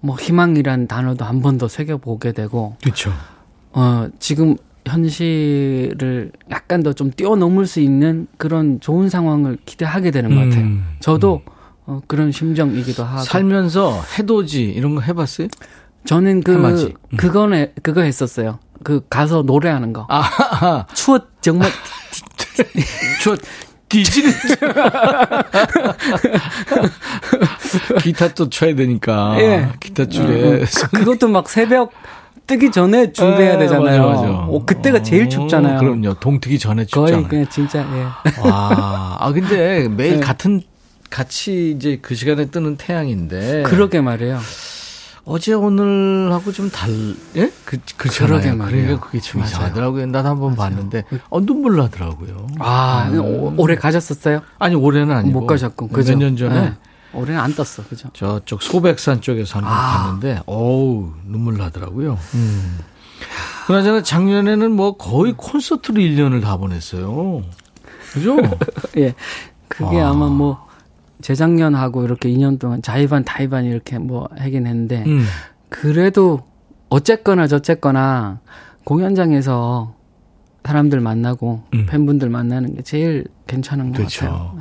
[0.00, 3.10] 뭐, 희망이란 단어도 한 번 더 새겨 보게 되고, 그렇죠.
[3.72, 4.56] 어, 지금
[4.86, 10.64] 현실을 약간 더 좀 뛰어넘을 수 있는 그런 좋은 상황을 기대하게 되는 것 같아요.
[10.64, 10.84] 음.
[11.00, 11.42] 저도,
[11.90, 13.22] 어, 그런 심정이기도 하고.
[13.22, 15.48] 살면서 해돋이 이런 거 해봤어요?
[16.04, 16.94] 저는 그 해맞이.
[17.12, 17.16] 음.
[17.16, 18.60] 그거는 그거 했었어요.
[18.84, 20.06] 그 가서 노래하는 거.
[20.08, 21.68] 아, 추워 정말
[23.24, 23.36] 저
[23.88, 24.30] 뒤지는
[28.02, 29.68] 기타 또 쳐야 되니까 예.
[29.80, 30.64] 기타 줄에
[30.94, 31.90] 그것도 막 새벽
[32.46, 34.06] 뜨기 전에 준비해야 예, 되잖아요.
[34.06, 34.32] 맞아, 맞아.
[34.44, 35.78] 어, 그때가 제일 어, 춥잖아요.
[35.80, 36.14] 그럼요.
[36.14, 37.28] 동트기 전에 거의 춥잖아요.
[37.28, 38.02] 그냥 진짜 예.
[38.48, 40.20] 와, 아 근데 매일 네.
[40.20, 40.62] 같은
[41.10, 44.38] 같이 이제 그 시간에 뜨는 태양인데 그러게 말이에요.
[45.24, 46.88] 어제 오늘하고 좀 달,
[47.36, 47.52] 예?
[47.64, 47.78] 그.
[47.96, 48.84] 그러게 말이에요.
[48.86, 49.50] 그러니까 그게 좀 맞아요.
[49.50, 50.06] 이상하더라고요.
[50.06, 52.46] 나도 한번 봤는데, 어, 눈물 나더라고요.
[52.58, 54.40] 아, 오- 올해 가셨었어요?
[54.58, 55.40] 아니, 올해는 아니고.
[55.40, 55.88] 못 가셨고.
[55.88, 56.74] 몇 년 전에 네.
[57.12, 57.84] 올해는 안 떴어.
[57.88, 58.08] 그죠?
[58.14, 60.04] 저쪽 소백산 쪽에서 한번 아.
[60.04, 62.18] 봤는데, 어우, 눈물 나더라고요.
[62.34, 62.78] 음.
[63.66, 67.42] 그나저나 작년에는 뭐 거의 콘서트로 1년을 다 보냈어요.
[68.12, 68.36] 그죠?
[68.96, 69.14] 예.
[69.68, 70.08] 그게 아.
[70.08, 70.14] 아.
[70.14, 70.66] 마 뭐
[71.22, 75.24] 재작년하고 이렇게 2년 동안 자의반 다의반 이렇게 뭐 하긴 했는데 음.
[75.68, 76.40] 그래도
[76.88, 78.40] 어쨌거나 저쨌거나
[78.84, 79.94] 공연장에서
[80.64, 81.86] 사람들 만나고 음.
[81.86, 84.26] 팬분들 만나는 게 제일 괜찮은 것 그렇죠.
[84.26, 84.58] 같아요.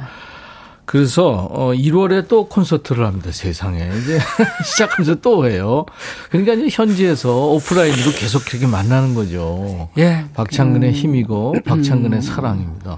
[0.90, 3.32] 그래서 어 1월에 또 콘서트를 합니다.
[3.32, 4.18] 세상에 이제
[4.66, 5.86] 시작하면서 또 해요.
[6.32, 9.90] 그러니까 이제 현지에서 오프라인으로 계속 그렇게 만나는 거죠.
[10.00, 10.26] 예.
[10.34, 12.98] 박창근의 힘이고 박창근의 사랑입니다.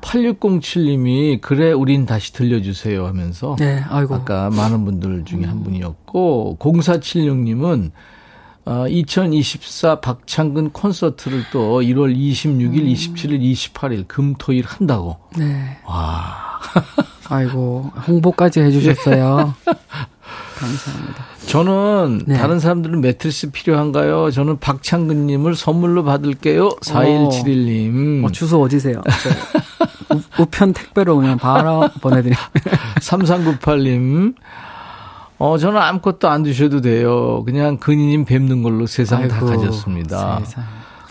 [0.00, 4.16] 8607님이 그래 우린 다시 들려주세요 하면서 네, 아이고.
[4.16, 7.92] 아까 많은 분들 중에 한 분이었고 0476님은
[8.64, 15.18] 어, 2024 박창근 콘서트를 또 1월 26일, 27일, 28일 금토일 한다고.
[15.38, 15.78] 네.
[15.86, 16.58] 와.
[17.30, 19.54] 아이고, 홍보까지 해주셨어요.
[20.58, 21.24] 감사합니다.
[21.46, 22.36] 저는 네.
[22.36, 24.30] 다른 사람들은 매트리스 필요한가요?
[24.30, 26.68] 저는 박창근님을 선물로 받을게요.
[26.82, 28.24] 4171님.
[28.24, 29.00] 어, 주소 어디세요?
[30.08, 32.46] 저 우- 우편 택배로 그냥 바로 보내드릴게요.
[33.00, 34.34] 3398님.
[35.38, 37.42] 어, 저는 아무것도 안 드셔도 돼요.
[37.44, 40.40] 그냥 근이님 뵙는 걸로 세상 다 아이고, 가졌습니다.
[40.44, 40.64] 세상.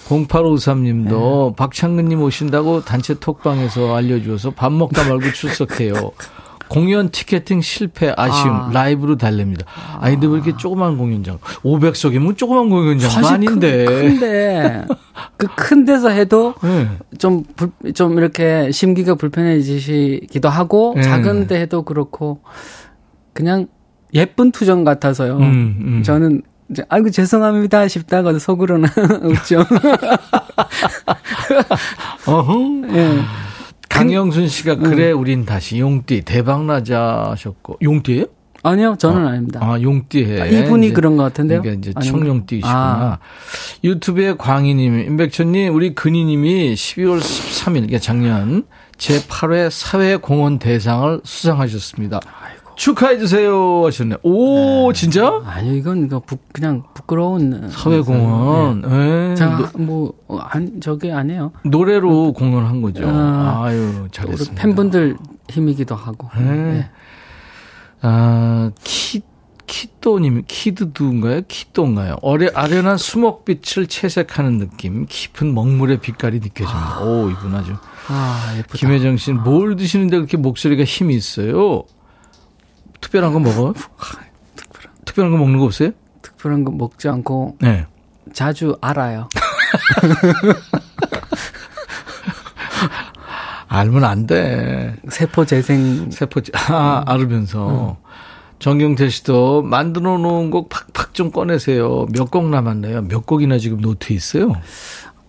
[0.10, 5.94] 0853님도 박창근님 오신다고 단체 톡방에서 알려주어서 밥 먹다 말고 출석해요.
[6.70, 8.70] 공연 티켓팅 실패 아쉬움 아.
[8.72, 9.66] 라이브로 달랩니다.
[10.04, 13.86] 근데 왜 이렇게 조그만 공연장 500석이면 조그만 공연장도 사실 아닌데.
[13.86, 14.86] 큰, 큰데
[15.38, 16.88] 그큰 데서 해도 네.
[17.18, 21.02] 좀, 불, 좀 이렇게 심기가 불편해지시기도 하고 네.
[21.02, 22.42] 작은 데 해도 그렇고
[23.34, 23.66] 그냥
[24.14, 25.38] 예쁜 투정 같아서요.
[25.38, 26.04] 음, 음.
[26.04, 28.88] 저는 이제 아이고 죄송합니다 싶다가 속으로는
[29.24, 29.64] 웃죠.
[32.28, 32.96] 어흥.
[32.96, 33.20] 예.
[33.90, 38.26] 강영순 씨가 그래 우린 다시 용띠 대박 나자 하셨고 용띠예요?
[38.62, 39.60] 아니요, 저는 아닙니다.
[39.64, 40.42] 아 용띠해.
[40.42, 41.62] 아, 이분이 이제 그런 것 같은데요?
[41.62, 42.18] 그러니까 이제 아닌가?
[42.20, 42.74] 청룡띠시구나.
[42.74, 43.18] 아.
[43.84, 48.64] 유튜브에 광희님, 임백천님, 우리 근희님이 12월 13일, 그러니까 작년
[48.98, 52.20] 제 8회 사회공헌 대상을 수상하셨습니다.
[52.80, 54.16] 축하해주세요 하셨네.
[54.24, 55.42] 오, 진짜?
[55.46, 56.10] 아니요, 이건
[56.54, 58.84] 그냥 부끄러운 사회공헌.
[58.86, 58.90] 예.
[58.90, 59.36] 네.
[59.36, 61.52] 자, 노, 뭐, 어, 안, 저게 아니에요.
[61.66, 63.04] 노래로 공헌한 거죠.
[63.06, 64.62] 아, 우리 잘했습니다.
[64.62, 65.18] 팬분들
[65.50, 66.30] 힘이기도 하고.
[66.38, 66.44] 네.
[66.46, 66.90] 네.
[68.02, 69.24] 아, 키,
[69.68, 71.42] 키또님, 키드두인가요?
[71.50, 72.16] 키또인가요?
[72.22, 77.02] 어려, 아련한 수목빛을 채색하는 느낌, 깊은 먹물의 빛깔이 느껴집니다.
[77.02, 77.74] 오, 이분 아주.
[78.08, 78.78] 아, 예쁘다.
[78.78, 81.84] 김혜정 씨는 뭘 드시는데 그렇게 목소리가 힘이 있어요?
[83.02, 83.74] 특별한 거 먹어요?
[85.06, 85.92] 특별한 거 먹는 거 없어요?
[86.22, 87.86] 특별한 거 먹지 않고 네.
[88.34, 89.28] 자주 알아요.
[93.68, 94.96] 알면 안 돼.
[95.10, 96.10] 세포 재생.
[96.12, 97.98] 세포, 아, 알으면서.
[98.60, 102.08] 정경태 씨도 만들어 놓은 곡 팍팍 좀 꺼내세요.
[102.12, 103.04] 몇 곡 남았나요?
[103.04, 104.54] 몇 곡이나 지금 노트 있어요?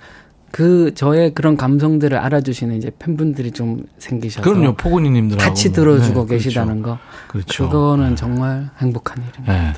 [0.54, 5.44] 그 저의 그런 감성들을 알아주시는 이제 팬분들이 좀 생기셔서 그럼요, 포근이님들하고.
[5.50, 7.00] 같이 들어주고 네, 계시다는 거.
[7.28, 7.68] 그렇죠.
[7.70, 9.52] 그거는 정말 행복한 일입니다.
[9.52, 9.74] 네.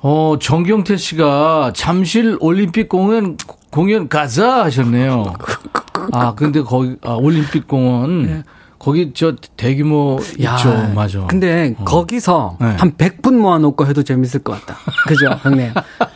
[0.00, 3.36] 어, 정경태 씨가 잠실 올림픽 공연,
[3.70, 5.22] 공연 가자 하셨네요.
[6.10, 8.42] 아, 근데 거기, 아, 올림픽 공원.
[8.84, 8.84] 네.
[8.84, 10.90] 거기 저 대규모 야, 있죠.
[10.94, 11.20] 맞아.
[11.26, 12.66] 근데 거기서 네.
[12.78, 14.78] 한 100분 모아놓고 해도 재밌을 것 같다.
[15.08, 15.72] 그죠, 형님?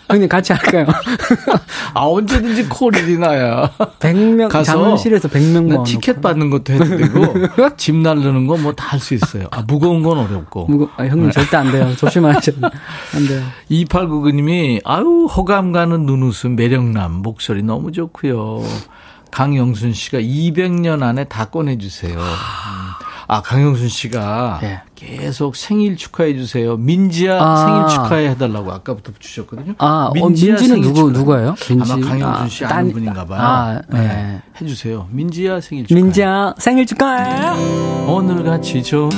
[0.08, 0.86] 형님 같이 할까요?
[1.94, 3.70] 아 언제든지 콜이 나야.
[4.00, 5.84] 100명, 가서 잠실에서 100명 나 모아놓고.
[5.84, 7.34] 티켓 받는 것도 해도 되고
[7.76, 9.46] 짐 나르는 거 뭐 다 할 수 있어요.
[9.50, 10.66] 아 무거운 건 어렵고.
[10.66, 11.94] 무거- 아, 형님 절대 안 돼요.
[11.96, 12.70] 조심하셔야 돼요.
[13.14, 13.42] 안 돼요.
[13.70, 18.62] 2899님이 아유 호감 가는 눈웃음 매력남 목소리 너무 좋고요.
[19.30, 22.18] 강영순 씨가 200년 안에 다 꺼내주세요.
[23.30, 24.80] 아 강영순 씨가 예.
[24.94, 26.76] 계속 생일 축하해 주세요.
[26.78, 27.56] 민지야 아.
[27.66, 29.74] 생일 축하해 해달라고 아까부터 주셨거든요.
[29.78, 31.18] 아, 어, 민지야 민지는 생일 누구, 축하해.
[31.18, 31.54] 누가요?
[31.68, 31.92] 민지.
[31.92, 33.40] 아마 강영순 아, 씨 아는 딴- 분인가 봐요.
[33.40, 33.98] 아, 네.
[34.00, 34.42] 네.
[34.60, 35.06] 해주세요.
[35.10, 36.02] 민지야 생일 축하해.
[36.02, 38.06] 민지야, 생일 축하해!
[38.10, 39.10] 오늘같이 좋은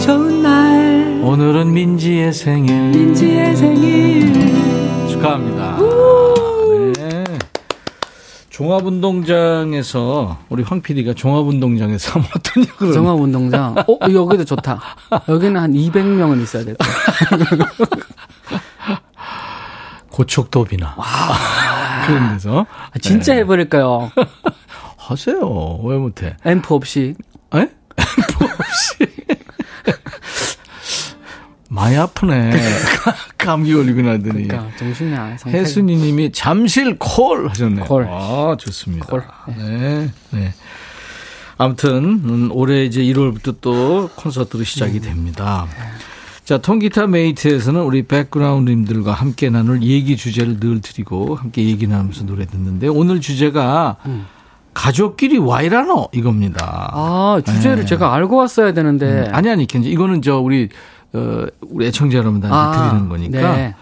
[0.00, 2.90] 좋은 날, 오늘은 민지의 생일.
[2.90, 5.06] 민지의 생일.
[5.10, 5.76] 축하합니다.
[5.76, 6.07] 네.
[8.58, 13.76] 종합운동장에서 우리 황 PD가 종합운동장에서 하면 어떤 역을 종합운동장.
[13.78, 14.80] 어, 여기도 좋다.
[15.28, 16.90] 여기는 한 200명은 있어야 될 거야.
[20.10, 20.96] 고척도비나
[22.06, 24.10] 그런 데서 아, 진짜 해버릴까요?
[24.98, 25.78] 하세요.
[25.84, 26.36] 왜 못해?
[26.44, 27.14] 앰프 없이.
[27.54, 27.68] 에?
[27.96, 29.06] 없이
[31.78, 32.50] 많이 아프네.
[33.38, 34.48] 감기 걸리고 나더니.
[34.48, 35.58] 그러니까 정신이 안 상태.
[35.58, 37.84] 혜순이 님이 잠실 콜 하셨네요.
[37.84, 38.06] 콜.
[38.10, 39.06] 아 좋습니다.
[39.06, 39.22] 콜.
[39.56, 40.10] 네.
[40.30, 40.54] 네.
[41.56, 45.66] 아무튼 음, 올해 이제 1월부터 또 콘서트로 시작이 됩니다.
[46.44, 52.46] 자, 통기타 메이트에서는 우리 백그라운드님들과 함께 나눌 얘기 주제를 늘 드리고 함께 얘기 나누면서 노래
[52.46, 53.96] 듣는데 오늘 주제가
[54.72, 56.90] 가족끼리 와이라노 이겁니다.
[56.94, 57.84] 아, 주제를 네.
[57.84, 59.06] 제가 알고 왔어야 되는데.
[59.06, 59.90] 음, 아니 아니 괜찮.
[59.90, 60.68] 이거는 저 우리
[61.12, 63.74] 어 우리 애청자 여러분들한테 아, 드리는 거니까 네.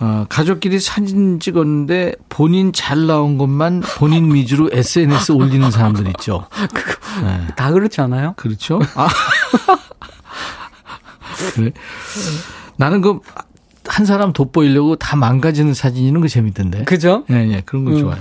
[0.00, 6.46] 어, 가족끼리 사진 찍었는데 본인 잘 나온 것만 본인 위주로 SNS 올리는 사람들 있죠.
[7.22, 7.46] 네.
[7.54, 8.34] 다 그렇지 않아요?
[8.36, 8.80] 그렇죠?
[8.96, 9.08] 아.
[11.54, 11.70] 그래.
[12.76, 13.20] 나는 그
[13.86, 16.84] 한 사람 돋보이려고 다 망가지는 사진 이런 거 재밌던데.
[16.84, 17.24] 그죠?
[17.30, 18.20] 예, 예, 그런 거 좋아요.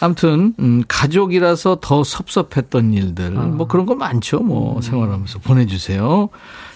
[0.00, 4.40] 아무튼 음, 가족이라서 더 섭섭했던 일들 뭐 그런 거 많죠.
[4.40, 6.28] 뭐 생활하면서 보내 주세요.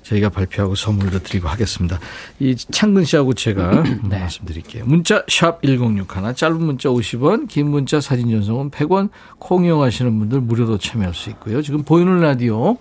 [0.02, 1.98] 저희가 발표하고 선물도 드리고 하겠습니다.
[2.38, 4.84] 이 창근 씨하고 제가 말씀드릴게요.
[4.86, 9.10] 문자 샵 #1061 짧은 문자 50원, 긴 문자 사진 전송은 100원.
[9.38, 11.62] 콩 이용하시는 분들 무료로 참여할 수 있고요.
[11.62, 12.76] 지금 보이는 라디오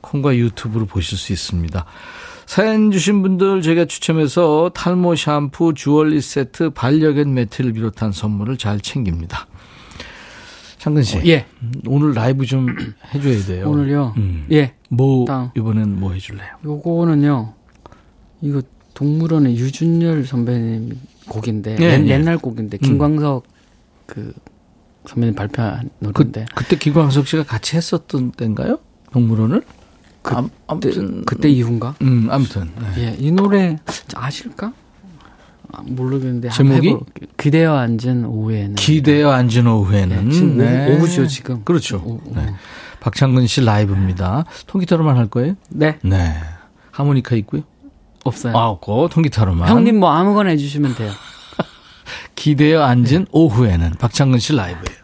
[0.00, 1.84] 콩과 유튜브로 보실 수 있습니다.
[2.46, 9.46] 사연 주신 분들 제가 추첨해서 탈모 샴푸, 주얼리 세트, 반려견 매트를 비롯한 선물을 잘 챙깁니다.
[10.82, 11.22] 창근 씨.
[11.26, 11.46] 예.
[11.86, 12.66] 오늘 라이브 좀
[13.14, 13.70] 해줘야 돼요.
[13.70, 14.14] 오늘요.
[14.16, 14.46] 음.
[14.50, 14.74] 예.
[14.88, 15.50] 뭐, 다음.
[15.56, 16.56] 이번엔 뭐 해줄래요?
[16.64, 17.54] 요거는요.
[18.40, 18.62] 이거
[18.94, 22.08] 동물원의 유준열 선배님 곡인데 예, 옛, 예.
[22.08, 23.44] 옛날 곡인데 김광석
[24.06, 24.34] 그
[25.06, 28.80] 선배님 발표한 그, 노래인데 그때 기광석 씨가 같이 했었던 때인가요?
[29.12, 29.62] 동물원을?
[30.22, 31.24] 그, 아, 아무튼.
[31.24, 31.94] 그때 이후인가?
[32.02, 32.70] 음, 아무튼.
[32.96, 33.04] 네.
[33.04, 33.78] 예, 이 노래
[34.16, 34.72] 아실까?
[35.72, 36.96] 아, 모르겠는데 제목이?
[37.36, 40.24] 그대여 앉은 오후에는 기대어 앉은 오후에는.
[40.28, 41.62] 네, 지금 오후- 오후죠, 지금.
[41.64, 42.02] 그렇죠.
[42.04, 42.34] 오- 오.
[42.34, 42.54] 네.
[43.00, 44.44] 박창근 씨 라이브입니다.
[44.66, 45.54] 통기타로만 할 거예요?
[45.70, 46.34] 네 네.
[46.90, 47.62] 하모니카 있고요.
[48.24, 48.56] 없어요.
[48.56, 49.68] 아, 없고 통기타로만.
[49.68, 51.10] 형님 뭐 아무거나 해주시면 돼요.
[52.36, 55.02] 기대어 앉은 오후에는 박창근 씨 라이브예요.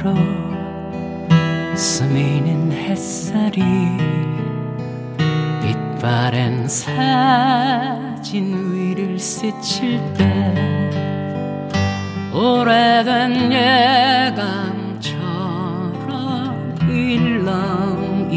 [0.00, 0.16] 새로
[1.76, 3.62] 스미는 햇살이
[5.60, 8.14] 빛바랜 사진
[8.72, 10.54] 위를 스칠 때
[12.32, 13.52] 오래된
[14.32, 15.18] 예감처럼
[16.88, 18.32] 일렁이는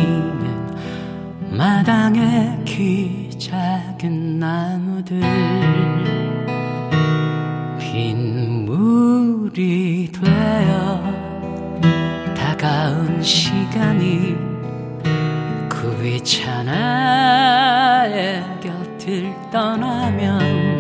[1.51, 5.22] 마당의 키 작은 나무들
[13.24, 14.36] 시간이
[15.70, 20.74] 그 위차 나의 곁을 떠나면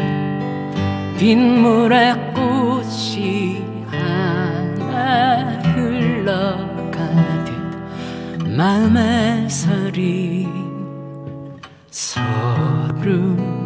[1.17, 7.53] 빗물에 꽃이 하나 흘러가듯
[8.49, 10.47] 마음의 소리
[11.89, 13.62] 소름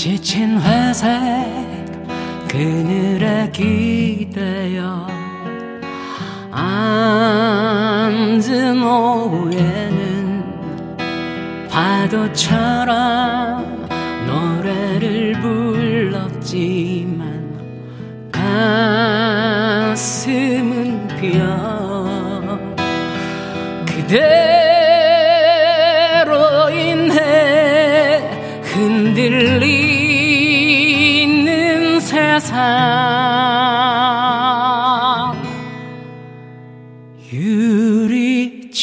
[0.00, 1.12] 지친 회색
[2.48, 5.06] 그늘에 기대어
[6.50, 8.02] 앉은
[8.82, 10.42] 오후에는
[11.68, 12.88] 파도처럼
[14.26, 17.20] 노래를 불렀지만
[18.32, 19.94] 가
[21.20, 22.58] 피어
[23.84, 24.49] 그대
[32.40, 32.56] 세상
[37.30, 38.80] 유리처럼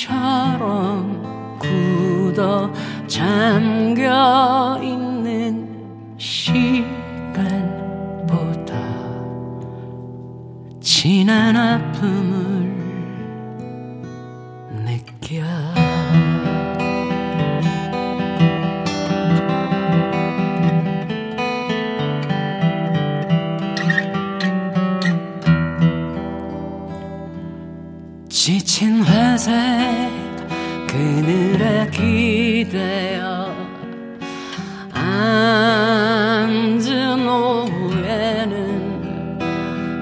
[1.58, 2.72] 굳어
[3.08, 5.68] 잠겨 있는
[6.18, 7.18] 시간보다
[10.80, 12.47] 진한 아픔을
[29.48, 30.12] 회색
[30.88, 33.56] 그늘에 기대어
[34.94, 36.50] 앉은
[37.30, 38.58] 오후에는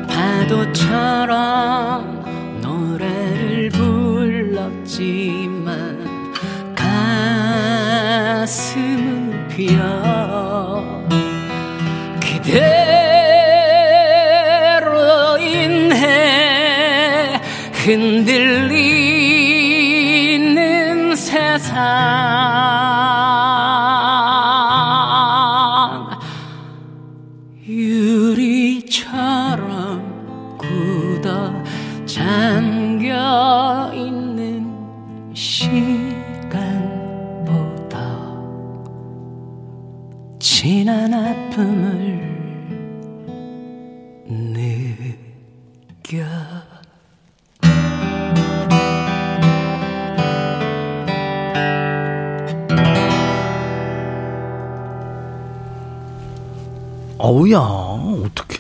[0.08, 1.25] 파도처럼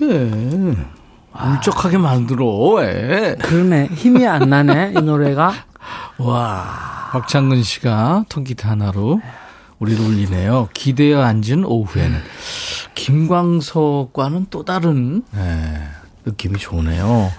[0.05, 0.75] 어떡해.
[1.35, 2.45] 울적하게 만들어,
[2.75, 3.35] 왜?
[3.35, 3.87] 그러네.
[3.87, 5.53] 힘이 안 나네, 이 노래가.
[6.17, 9.21] 와, 박창근 씨가 통기타 하나로
[9.79, 10.69] 우리를 울리네요.
[10.73, 12.19] 기대어 앉은 오후에는.
[12.95, 15.81] 김광석과는 또 다른, 예,
[16.25, 17.31] 느낌이 좋네요.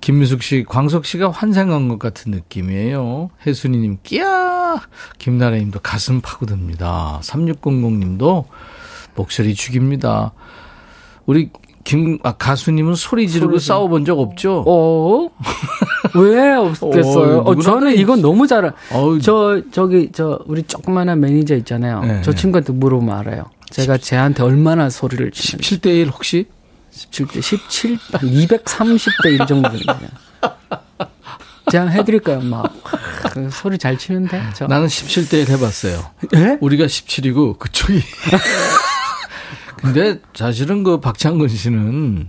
[0.00, 3.30] 김미숙 씨, 광석 씨가 환생한 것 같은 느낌이에요.
[3.46, 4.80] 혜순이님, 끼야!
[5.18, 7.20] 김나래님도 가슴 파고듭니다.
[7.22, 8.46] 3600님도
[9.14, 10.32] 목소리 죽입니다.
[11.26, 11.50] 우리
[11.84, 14.64] 김, 아, 가수님은 소리 지르고 싸워본 적 없죠?
[14.66, 15.28] 어?
[16.14, 17.38] 왜 없겠어요?
[17.38, 22.00] 어, 어, 저는 이건 너무 잘, 어우, 저, 저기, 저, 우리 조그마한 매니저 있잖아요.
[22.02, 22.22] 네.
[22.22, 23.44] 저 친구한테 물어보면 알아요.
[23.70, 25.80] 제가 쟤한테 얼마나 소리를 치는지.
[25.80, 26.46] 17대 1 혹시?
[26.92, 30.08] 17대, 17, 230대 1 정도 되거든요.
[31.70, 32.70] 제가 해드릴까요, 막.
[33.32, 34.42] 그 소리 잘 치는데?
[34.54, 34.66] 저.
[34.66, 36.04] 나는 17대 1 해봤어요.
[36.36, 36.58] 예?
[36.60, 38.02] 우리가 17이고 그쪽이.
[39.82, 42.28] 근데 사실은 그 박창근 씨는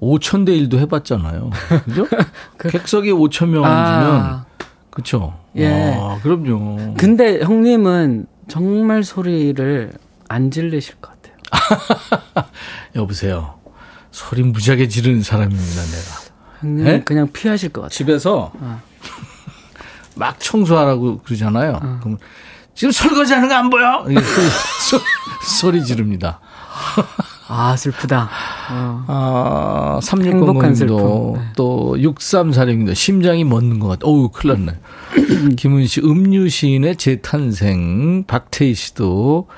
[0.00, 1.50] 5천 대 1도 해봤잖아요.
[1.84, 2.06] 그죠?
[2.58, 4.44] 객석이 5천 명 앉으면 아,
[4.90, 5.38] 그쵸?
[5.56, 5.94] 예.
[5.98, 6.94] 아, 그럼요.
[6.96, 9.92] 근데 형님은 정말 소리를
[10.28, 12.46] 안 질리실 것 같아요.
[12.96, 13.54] 여보세요.
[14.10, 16.28] 소리 무지하게 지르는 사람입니다, 내가.
[16.60, 16.94] 형님 네?
[16.96, 17.94] 은 그냥 피하실 것 같아요.
[17.96, 18.82] 집에서 어.
[20.16, 21.78] 막 청소하라고 그러잖아요.
[22.02, 22.18] 그럼
[22.74, 24.04] 지금 설거지 하는 거 안 보여?
[24.04, 24.14] 소리,
[24.80, 25.00] 소-
[25.46, 26.40] 소리 지릅니다.
[27.50, 28.28] 아, 슬프다.
[28.70, 29.04] 어.
[29.06, 30.96] 아, 행복한 슬픔.
[30.96, 31.42] 3600님도 네.
[31.56, 34.06] 또 6346님도 심장이 멎는 것 같아.
[34.06, 34.78] 어우, 큰일 났네.
[35.56, 38.24] 김은 씨, 음유 시인의 재탄생.
[38.26, 39.48] 박태희 씨도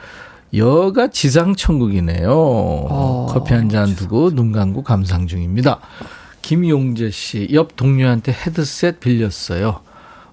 [0.54, 2.28] 여가 지상천국이네요.
[3.28, 5.80] 커피 한 잔 두고 눈 감고 감상 중입니다.
[6.42, 9.80] 김용재 씨, 옆 동료한테 헤드셋 빌렸어요.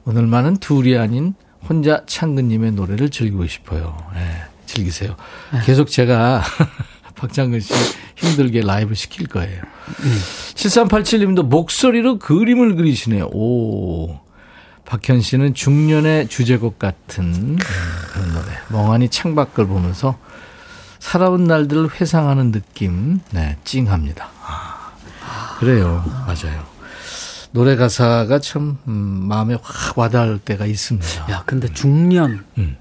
[0.05, 1.33] 오늘만은 둘이 아닌
[1.67, 3.97] 혼자 창근님의 노래를 즐기고 싶어요.
[4.15, 4.21] 예,
[4.67, 5.15] 즐기세요.
[5.65, 6.43] 계속 제가
[7.15, 7.73] 박창근 씨
[8.15, 9.61] 힘들게 라이브 시킬 거예요.
[10.53, 13.29] 7387님도 목소리로 그림을 그리시네요.
[13.33, 14.19] 오.
[14.85, 17.57] 박현 씨는 중년의 주제곡 같은 음,
[18.13, 18.45] 그런 노래.
[18.69, 20.17] 멍하니 창밖을 보면서
[20.99, 24.29] 살아온 날들을 회상하는 느낌, 네, 찡합니다.
[24.45, 24.93] 아,
[25.59, 26.05] 그래요.
[26.25, 26.63] 맞아요.
[27.51, 28.93] 노래 가사가 참, 음,
[29.27, 31.31] 마음에 확 와닿을 때가 있습니다.
[31.31, 32.45] 야, 근데 중년.
[32.57, 32.77] 음.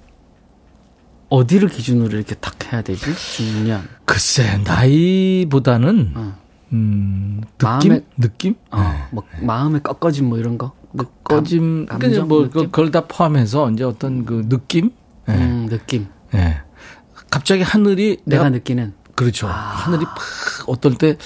[1.28, 3.04] 어디를 기준으로 이렇게 딱 해야 되지?
[3.36, 3.82] 중년.
[4.04, 6.36] 글쎄, 나이보다는, 어.
[6.72, 7.92] 음, 느낌?
[7.92, 8.54] 마음에- 느낌?
[8.70, 10.72] 어, 뭐 마음의 꺾어짐 뭐 이런 거.
[10.92, 12.64] 느- 꺼짐, 감- 그러니까 감정, 뭐, 느낌?
[12.70, 14.90] 그걸 다 포함해서 이제 어떤 그 느낌?
[15.28, 15.32] 예.
[15.32, 16.06] 음, 느낌.
[16.34, 16.60] 예.
[17.30, 18.94] 갑자기 하늘이 내가 내가 느끼는.
[19.14, 19.48] 그렇죠.
[19.48, 20.16] 하늘이 팍
[20.68, 21.16] 어떨 때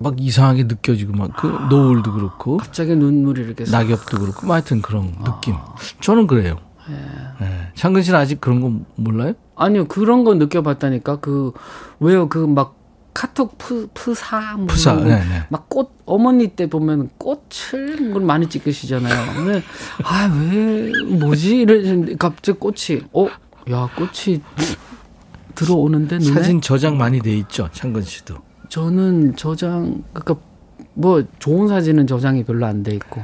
[0.00, 5.12] 막 이상하게 느껴지고 막그 노을도 그렇고 갑자기 눈물이 이렇게 싹- 낙엽도 그렇고 뭐 하여튼 그런
[5.24, 5.56] 느낌.
[6.00, 6.56] 저는 그래요.
[6.90, 7.46] 예.
[7.74, 9.34] 창근 씨는 아직 그런 거 몰라요?
[9.56, 11.16] 아니요, 그런 거 느껴봤다니까.
[11.20, 11.52] 그,
[12.00, 12.76] 왜요, 그 막,
[13.14, 14.94] 카톡 푸, 푸사, 뭐 푸사.
[14.94, 15.46] 네네.
[15.48, 19.34] 막 꽃, 어머니 때 보면 꽃을 걸 많이 찍으시잖아요.
[19.34, 19.62] 근데,
[20.04, 21.58] 아, 왜, 뭐지?
[21.62, 23.26] 이러는데 갑자기 꽃이, 어,
[23.70, 24.40] 야, 꽃이
[25.56, 26.32] 들어오는데 눈에?
[26.32, 28.36] 사진 저장 많이 돼 있죠, 창근 씨도.
[28.68, 30.36] 저는 저장, 그니까,
[30.94, 33.22] 뭐, 좋은 사진은 저장이 별로 안 돼 있고.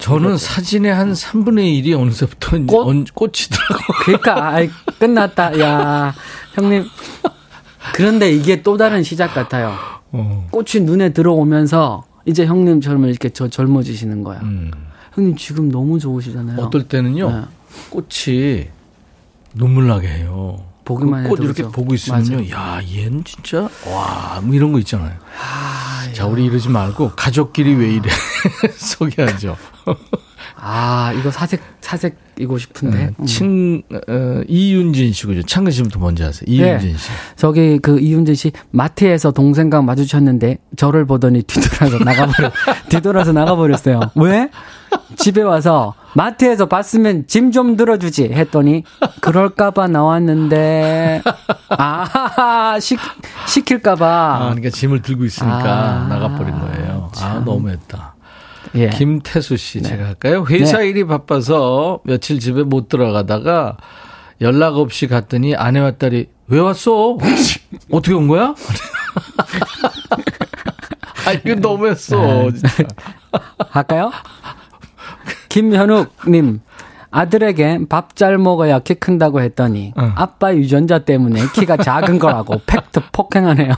[0.00, 2.86] 저는 사진의 한 3분의 1이 어느새부터 꽃?
[2.88, 3.92] 언- 꽃이더라고.
[4.04, 5.58] 그러니까 아이, 끝났다.
[5.60, 6.14] 야,
[6.54, 6.84] 형님.
[7.94, 9.74] 그런데 이게 또 다른 시작 같아요.
[10.12, 10.46] 어.
[10.50, 14.40] 꽃이 눈에 들어오면서 이제 형님처럼 이렇게 저 젊어지시는 거야.
[14.42, 14.70] 음.
[15.14, 16.60] 형님 지금 너무 좋으시잖아요.
[16.60, 17.42] 어떨 때는요, 네.
[17.90, 18.68] 꽃이
[19.54, 20.62] 눈물 나게 해요.
[20.90, 21.72] 보기만 그꽃 해도 이렇게 그죠?
[21.72, 25.12] 보고 있으면요, 야, 얘는 진짜, 와, 뭐 이런 거 있잖아요.
[26.12, 28.10] 자, 우리 이러지 말고, 가족끼리 왜 이래?
[28.76, 29.56] 소개하죠.
[30.56, 32.98] 아, 이거 사색 사색이고 싶은데.
[32.98, 33.26] 네, 음.
[33.26, 35.42] 친, 어, 이윤진 씨군요.
[35.42, 36.44] 창근 씨부터 먼저 하세요.
[36.46, 36.54] 네.
[36.54, 37.08] 이윤진 씨.
[37.36, 42.50] 저기 그 이윤진 씨 마트에서 동생과 마주쳤는데 저를 보더니 뒤돌아서 나가버려
[42.90, 44.00] 뒤돌아서 나가버렸어요.
[44.16, 44.50] 왜?
[45.16, 48.84] 집에 와서 마트에서 봤으면 짐 좀 들어주지 했더니
[49.20, 51.22] 그럴까봐 나왔는데
[51.70, 52.96] 아 시,
[53.46, 57.10] 시킬까봐 아, 그러니까 짐을 들고 있으니까 아, 나가버린 거예요.
[57.12, 57.44] 아, 참.
[57.44, 58.14] 너무했다.
[58.76, 58.88] 예.
[58.90, 60.44] 김태수 씨, 제가 할까요?
[60.48, 60.88] 회사 네.
[60.88, 63.76] 일이 바빠서 며칠 집에 못 들어가다가
[64.40, 67.18] 연락 없이 갔더니 아내와 딸이 왜 왔어?
[67.90, 68.54] 어떻게 온 거야?
[71.26, 72.50] 아, 이거 너무했어.
[72.52, 72.68] 진짜.
[73.70, 74.12] 할까요?
[75.50, 76.60] 김현욱님
[77.12, 80.12] 아들에게 밥 잘 먹어야 키 큰다고 했더니 응.
[80.14, 83.74] 아빠 유전자 때문에 키가 작은 거라고 팩트 폭행하네요.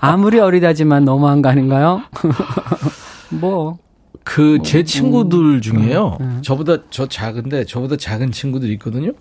[0.00, 2.02] 아무리 어리다지만 너무한 거 아닌가요?
[3.30, 3.78] 뭐
[4.24, 6.18] 그제 친구들 중에요.
[6.20, 6.40] 음.
[6.44, 9.12] 저보다 저 작은데 저보다 작은 친구들이 있거든요.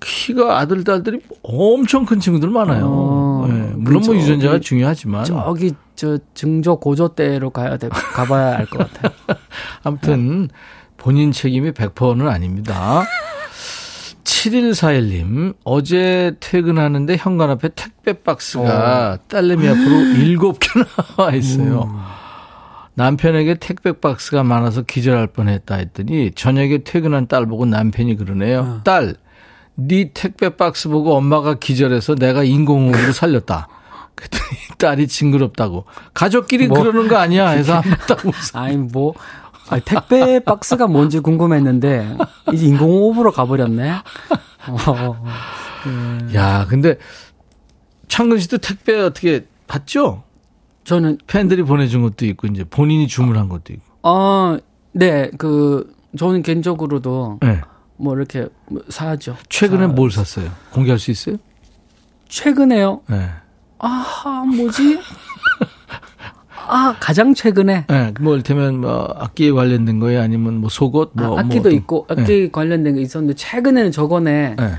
[0.00, 2.84] 키가 아들 딸들이 엄청 큰 친구들 많아요.
[2.86, 4.16] 어, 네, 물론 뭐 그죠.
[4.16, 9.12] 유전자가 그 중요하지만 저기 저 증조 고조 때로 가야 돼 가봐야 알 것 같아요.
[9.84, 10.48] 아무튼
[11.04, 13.04] 본인 책임이 100%는 아닙니다.
[14.24, 19.84] 7141님, 어제 퇴근하는데 현관 앞에 택배 박스가 딸내미 앞으로
[20.16, 20.86] 7개 나
[21.22, 21.94] 와 있어요.
[22.94, 28.80] 남편에게 택배 박스가 많아서 기절할 뻔했다 했더니 저녁에 퇴근한 딸 보고 남편이 그러네요.
[28.84, 29.16] 딸,
[29.74, 33.68] 네 택배 박스 보고 엄마가 기절해서 내가 인공호흡으로 살렸다.
[34.14, 34.42] 그랬더니
[34.78, 35.84] 딸이 징그럽다고.
[36.14, 36.78] 가족끼리 뭐?
[36.80, 38.30] 그러는 거 아니야 해서 안 했다고.
[38.54, 39.12] 아니 뭐
[39.70, 42.16] 아니, 택배 박스가 뭔지 궁금했는데
[42.52, 43.90] 이제 인공호흡으로 가버렸네.
[44.68, 45.16] 어,
[46.34, 46.96] 야, 근데
[48.08, 50.22] 창근 씨도 택배 어떻게 받죠?
[50.84, 53.82] 저는 팬들이 보내준 것도 있고 이제 본인이 주문한 것도 있고.
[54.02, 54.58] 어,
[54.92, 57.60] 네, 그, 저는 개인적으로도 네.
[57.96, 59.36] 뭐 이렇게 뭐 사죠.
[59.48, 60.50] 최근에 사- 뭘 샀어요?
[60.72, 61.36] 공개할 수 있어요?
[62.28, 63.00] 최근에요?
[63.08, 63.30] 네.
[63.78, 64.98] 아, 뭐지?
[66.68, 67.86] 아, 가장 최근에.
[67.88, 68.14] 네.
[68.20, 70.20] 뭐 이를테면 뭐 악기에 관련된 거예요?
[70.22, 71.10] 아니면 뭐 속옷?
[71.14, 74.56] 뭐, 아, 악기도 뭐 있고, 악기 관련된 게 있었는데, 최근에는 저거네.
[74.58, 74.70] 네.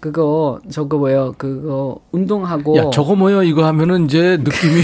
[0.00, 1.34] 그거, 저거 뭐예요?
[1.36, 2.76] 그거, 운동하고.
[2.76, 3.42] 야, 저거 뭐야?
[3.42, 4.82] 이거 하면은 이제 느낌이.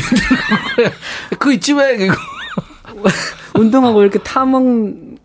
[1.38, 1.97] 그거 있지 왜?
[2.05, 2.14] 이거.
[3.59, 4.62] 운동하고 이렇게 타먹,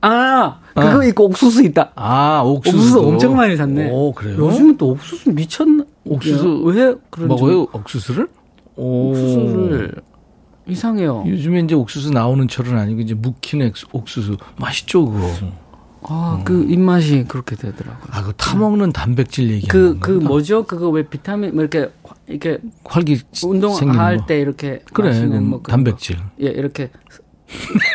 [0.02, 0.60] 아!
[0.76, 1.92] 그거 있고 옥수수 있다.
[1.96, 2.78] 아, 옥수수.
[2.78, 3.90] 옥수수 엄청 많이 샀네.
[3.92, 4.38] 오, 그래요?
[4.38, 5.84] 요즘은 또 옥수수 미쳤나?
[6.06, 7.28] 옥수수 왜 그런지.
[7.36, 7.68] 먹어요?
[7.74, 8.28] 옥수수를?
[8.76, 9.10] 오.
[9.10, 9.96] 옥수수를.
[10.70, 11.24] 이상해요.
[11.28, 15.30] 요즘에 이제 옥수수 나오는 철은 아니고 이제 묵힌 옥수- 옥수수 맛있죠 그거.
[16.04, 18.08] 아, 그 입맛이 그렇게 되더라고요.
[18.10, 20.28] 아, 그 타먹는 단백질 얘기하는 그, 그 건가?
[20.30, 20.64] 뭐죠?
[20.64, 21.92] 그거 왜 비타민, 뭐 이렇게,
[22.28, 24.26] 이렇게 활기 운동할 거.
[24.26, 24.82] 때 이렇게.
[24.94, 26.16] 그래, 그뭐 단백질.
[26.16, 26.24] 거.
[26.42, 26.90] 예, 이렇게.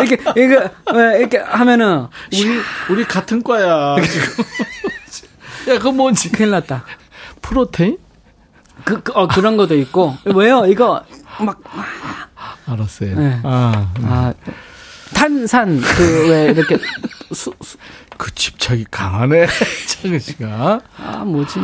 [0.00, 4.44] 이렇게, 이렇게, 왜 이렇게 하면은, 우리, 우리 같은 과야 지금.
[5.74, 6.30] 야, 그거 뭔지.
[6.30, 6.84] 큰일 났다.
[7.40, 7.98] 프로테인?
[8.84, 10.14] 그, 그, 어, 그런 것도 있고.
[10.34, 10.64] 왜요?
[10.66, 11.02] 이거,
[11.40, 11.60] 막,
[12.66, 13.18] 알았어요.
[13.18, 13.40] 네.
[13.42, 14.34] 아, 아,
[15.14, 16.78] 탄산, 그, 왜, 이렇게,
[17.32, 17.76] 수, 수,
[18.16, 19.46] 그 집착이 강하네.
[19.88, 20.80] 창은 씨가.
[20.98, 21.60] 아, 뭐지?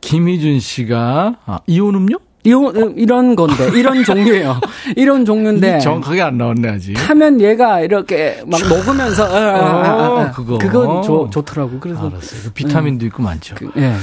[0.00, 2.16] 김희준 씨가 아, 이온 음료?
[2.42, 4.60] 이런, 이런 건데, 이런 종류예요.
[4.96, 5.78] 이런 종류인데.
[5.80, 6.94] 정확하게 안 나왔네 아직.
[6.96, 10.30] 하면 얘가 이렇게 막 녹으면서 아, 아, 아, 아, 아.
[10.30, 10.56] 그거.
[10.56, 11.78] 그건 좋, 좋더라고.
[11.80, 12.40] 그래서 알았어요.
[12.44, 13.56] 그 비타민도 있고 많죠.
[13.56, 13.94] 그, 예.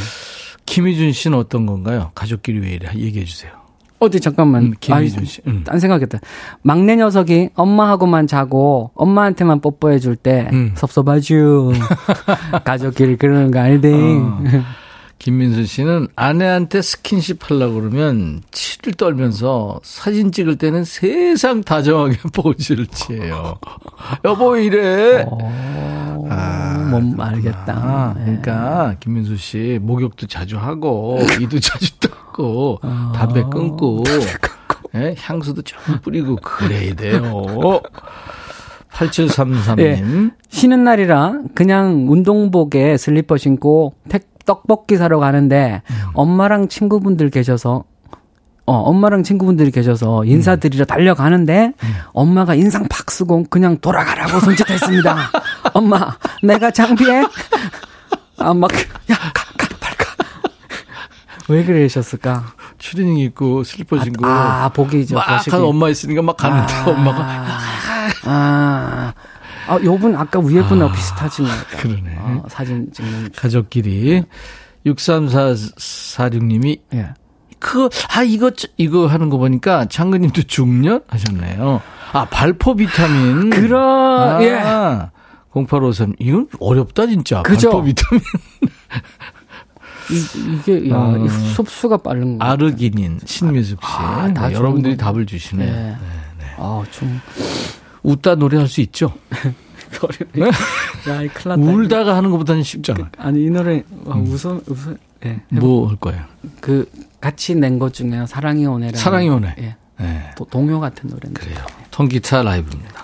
[0.67, 2.11] 김희준 씨는 어떤 건가요?
[2.13, 2.89] 가족끼리 왜 이래?
[2.93, 3.51] 얘기해 주세요.
[3.99, 4.63] 어디 잠깐만.
[4.63, 5.41] 음, 김희준 씨.
[5.47, 5.63] 음.
[5.63, 6.19] 딴 생각했다.
[6.61, 10.73] 막내 녀석이 엄마하고만 자고 엄마한테만 뽀뽀해 줄때 음.
[10.75, 11.71] 섭섭하죠.
[12.63, 13.91] 가족끼리 그러는 거 아니대.
[13.91, 14.43] 어.
[15.19, 23.57] 김민수 씨는 아내한테 스킨십 하려고 그러면 치를 떨면서 사진 찍을 때는 세상 다정하게 포즈를 취해요.
[24.25, 25.25] 여보 이래.
[26.29, 27.73] 아, 몸 알겠다.
[27.73, 28.25] 아, 네.
[28.25, 32.79] 그러니까 김민수 씨 목욕도 자주 하고 이도 자주 닦고 씻고
[33.15, 34.03] 담배 끊고
[34.95, 37.21] 예, 향수도 좀 뿌리고 그래야 돼요.
[38.91, 39.79] 8733님.
[39.79, 40.03] 예.
[40.49, 45.83] 쉬는 날이라 그냥 운동복에 슬리퍼 신고 택, 떡볶이 사러 가는데
[46.13, 47.83] 엄마랑 친구분들 계셔서
[48.65, 51.71] 어, 엄마랑 친구분들이 계셔서 인사드리러 달려가는데
[52.11, 55.15] 엄마가 인상 팍 쓰고 그냥 돌아가라고 손짓했습니다.
[55.73, 57.23] 엄마, 내가 창피해?
[58.39, 58.69] 아, 막,
[59.09, 60.05] 야, 가, 가, 빨리 가.
[61.47, 62.43] 왜 그러셨을까?
[62.77, 65.47] 추리닝 입고 슬리퍼 신고 아, 보기 저 막.
[65.47, 66.89] 한 엄마 있으니까 막 가는데 아.
[66.89, 67.47] 엄마가
[68.25, 69.13] 아,
[69.67, 70.93] 아, 요분 아까 위에 분하고
[71.45, 71.81] 것 같아요.
[71.81, 72.15] 그러네.
[72.19, 73.31] 어, 사진 찍는.
[73.35, 74.23] 가족끼리
[74.85, 77.09] 63446님이 예.
[77.59, 81.81] 그, 아, 이거, 이거 하는 거 보니까 장근님도 중년 하셨네요.
[82.13, 83.49] 아, 발포 비타민.
[83.49, 84.53] 그런, 예.
[84.53, 85.09] 아,
[85.53, 86.15] 0853.
[86.19, 87.41] 이건 어렵다, 진짜.
[87.41, 87.71] 그죠?
[87.71, 88.23] 발포 비타민.
[90.09, 91.17] 이, 게 야, 어.
[91.17, 92.45] 이 흡수가 빠른 거.
[92.45, 93.89] 아르기닌, 신미숙 씨.
[93.91, 95.03] 아, 다 네, 여러분들이 거.
[95.03, 95.65] 답을 주시네.
[95.65, 95.95] 네.
[96.57, 97.19] 아, 좀.
[98.07, 99.13] 웃다 노래할 수 있죠?
[100.01, 100.51] 어려워.
[101.09, 101.71] 야, 이 큰일 났다.
[101.71, 103.09] 울다가 하는 것보다는 쉽잖아.
[103.17, 104.95] 아니, 이 노래, 와, 웃어, 웃어.
[105.25, 105.41] 예.
[105.49, 106.23] 뭐할 거예요?
[106.61, 106.89] 그,
[107.19, 108.97] 같이 낸 것 중에 사랑이 오네라.
[108.97, 109.55] 사랑이 오네.
[109.59, 109.75] 예.
[109.99, 110.31] 네.
[110.37, 111.41] 도- 동요 같은 노래인데.
[111.41, 111.57] 그래요.
[111.91, 113.03] 통기타 라이브입니다.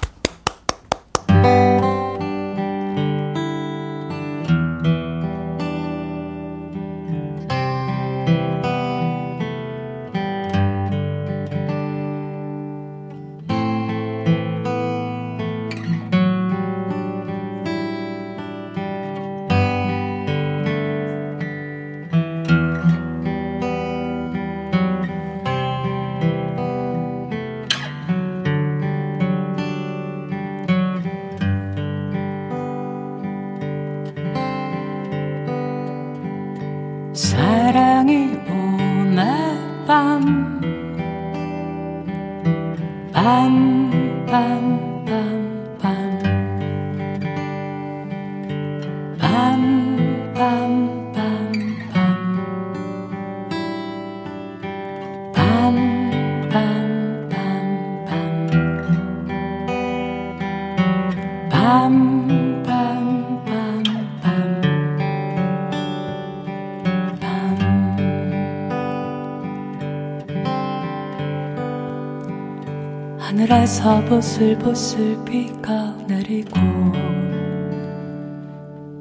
[74.05, 76.59] 보슬보슬 비가 내리고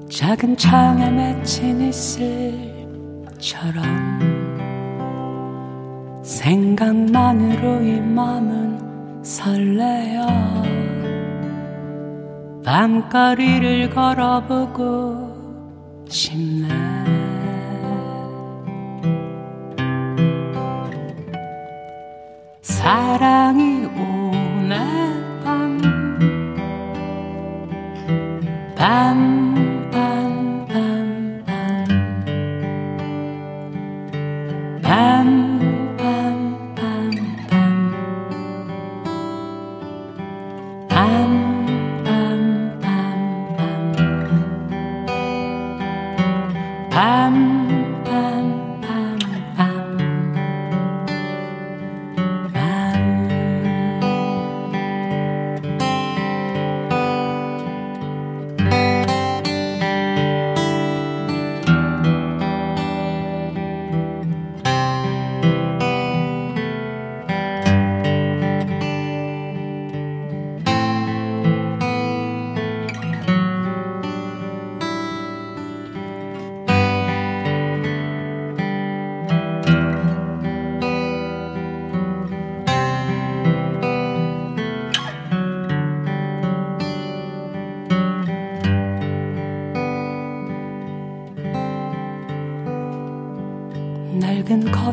[0.09, 3.83] 작은 창에 맺힌 이슬처럼
[6.23, 10.27] 생각만으로 이 맘은 설레어
[12.65, 15.22] 밤거리를 걸어보고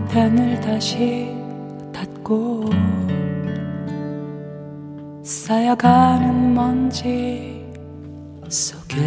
[0.10, 1.38] 커튼을 다시
[1.93, 2.66] 닫고
[5.22, 7.64] 쌓여가는 먼지
[8.49, 8.97] 속에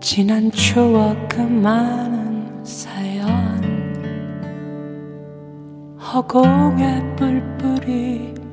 [0.00, 3.28] 지난 추억 그 많은 사연
[6.00, 8.45] 허공에 뿔뿔이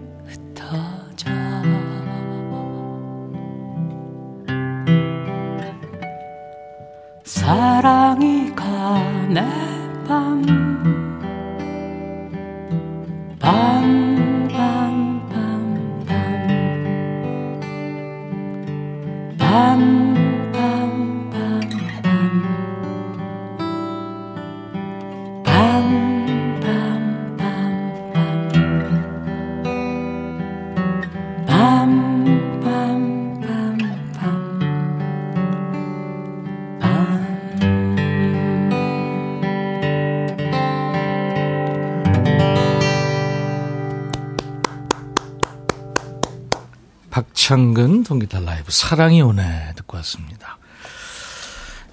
[47.43, 50.57] 박창근 동기탈 라이브 사랑이 오네 듣고 왔습니다.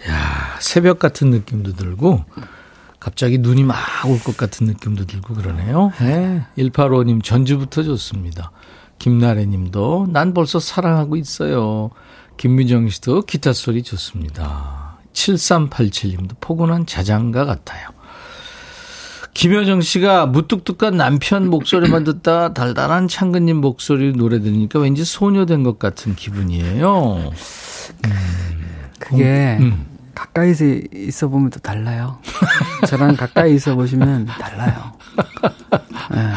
[0.08, 2.24] 야 새벽 같은 느낌도 들고
[3.00, 3.76] 갑자기 눈이 막
[4.06, 5.92] 올 것 같은 느낌도 들고 그러네요.
[5.98, 6.46] 네.
[6.56, 8.52] 185님 전주부터 좋습니다.
[9.00, 11.90] 김나래 님도 난 벌써 사랑하고 있어요.
[12.36, 14.98] 김미정 씨도 기타 소리 좋습니다.
[15.14, 17.88] 7387님도 포근한 자장가 같아요.
[19.34, 26.14] 김효정 씨가 무뚝뚝한 남편 목소리만 듣다 달달한 창근님 목소리 노래 들으니까 왠지 소녀된 것 같은
[26.14, 27.32] 기분이에요.
[28.98, 29.86] 그게 음.
[30.14, 32.18] 가까이서 있어 보면 또 달라요.
[32.88, 34.92] 저랑 가까이 있어 보시면 달라요.
[36.10, 36.32] 네.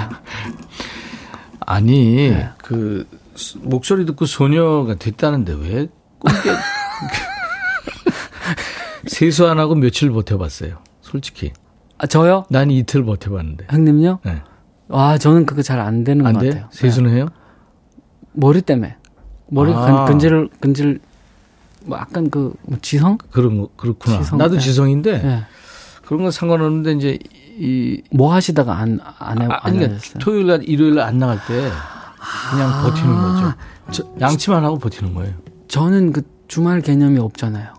[1.66, 5.88] 아니 그 수- 목소리 듣고 소녀가 됐다는데 왜
[6.20, 6.38] 꼰게
[9.08, 10.78] 세수 안 하고 며칠 버텨봤어요.
[11.02, 11.52] 솔직히
[11.98, 12.46] 아, 저요?
[12.50, 13.68] 난 이틀 버텨봤는데.
[13.70, 14.20] 형님요?
[14.26, 14.42] 네.
[14.90, 16.50] 와, 저는 그거 잘 안 되는 안 것 돼?
[16.50, 16.68] 같아요.
[16.72, 17.26] 세수는 해요?
[17.26, 18.02] 네.
[18.34, 18.98] 머리 때문에.
[19.48, 19.86] 머리 아.
[19.86, 21.00] 근, 근질, 근질,
[21.86, 23.18] 뭐 약간 그, 뭐 지성?
[23.32, 24.20] 그런 거 그렇구나.
[24.20, 24.60] 지성, 나도 네.
[24.60, 25.44] 지성인데 예.
[26.06, 27.20] 그런 건 상관없는데 이제
[27.60, 30.20] 이 뭐 하시다가 안, 안, 해, 아, 안 아니 그러니까?
[30.20, 31.70] 토요일 날 일요일 날 안 나갈 때
[32.52, 33.54] 그냥 버티는 거죠.
[33.92, 35.34] 저- 양치만 하고 버티는 거예요.
[35.68, 37.74] 저는 그 주말 개념이 없잖아요.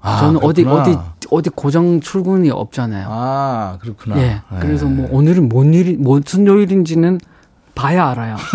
[0.00, 0.72] 아, 저는 그렇구나.
[0.82, 0.98] 어디, 어디
[1.28, 3.08] 고정 출근이 없잖아요.
[3.10, 4.18] 아 그렇구나.
[4.18, 4.40] 예.
[4.60, 4.90] 그래서 예.
[4.90, 7.20] 뭐 오늘은 뭔 일이, 무슨 요일인지는
[7.74, 8.36] 봐야 알아요.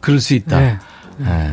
[0.00, 0.60] 그럴 수 있다.
[0.60, 0.78] 네.
[1.22, 1.52] 예.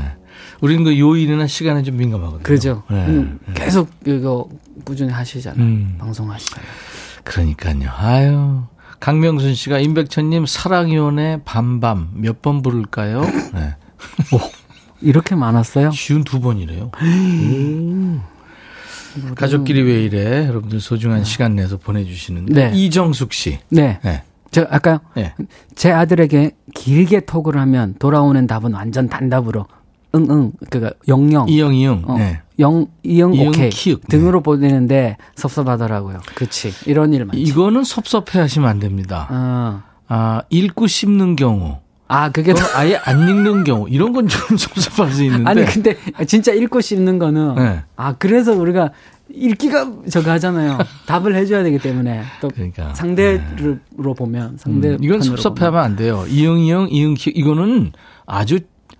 [0.61, 2.43] 우리는 그 요일이나 시간에 좀 민감하거든요.
[2.43, 2.83] 그죠.
[2.91, 2.95] 예.
[2.95, 4.47] 음, 계속 이거
[4.85, 5.61] 꾸준히 하시잖아요.
[5.61, 5.95] 음.
[5.99, 6.67] 방송하시잖아요.
[7.23, 7.89] 그러니까요.
[7.97, 8.63] 아유.
[8.99, 13.21] 강명순 씨가 임백천님 사랑위원회 밤밤 몇 번 부를까요?
[13.53, 13.75] 네.
[15.03, 15.91] 이렇게 많았어요?
[15.91, 16.91] 쉬운 두 번이래요.
[17.01, 18.21] 음.
[19.35, 20.47] 가족끼리 왜 이래?
[20.47, 22.77] 여러분들 소중한 시간 내서 보내주시는데 네.
[22.77, 23.59] 이정숙 씨.
[23.69, 23.99] 네.
[24.03, 24.23] 네.
[24.49, 25.33] 저 아까 네.
[25.75, 29.65] 제 아들에게 길게 톡을 하면 돌아오는 답은 완전 단답으로
[30.15, 32.03] 응응 그가 영영 이영 이영.
[32.07, 32.41] 어, 네.
[32.59, 34.01] 영 이영 오케이 키읔.
[34.01, 34.07] 네.
[34.09, 36.21] 등으로 보내는데 섭섭하더라고요.
[36.35, 37.39] 그치 이런 일 많죠.
[37.39, 39.27] 이거는 섭섭해 하시면 안 됩니다.
[39.29, 39.81] 어.
[40.07, 41.77] 아, 읽고 씹는 경우.
[42.07, 43.87] 아 그게 또는 아예 안 읽는 경우.
[43.89, 45.49] 이런 건 좀 섭섭할 수 있는데.
[45.49, 45.97] 아니 근데
[46.27, 47.81] 진짜 읽고 씹는 거는 네.
[47.95, 48.91] 아 그래서 우리가
[49.33, 50.77] 읽기가 저거 하잖아요.
[51.07, 52.93] 답을 해줘야 되기 때문에 또 그러니까.
[52.93, 56.25] 상대로 보면 상대 음, 이건 섭섭해하면 안 돼요.
[56.29, 57.93] 이응 이응 이응 키 이거는
[58.25, 58.59] 아주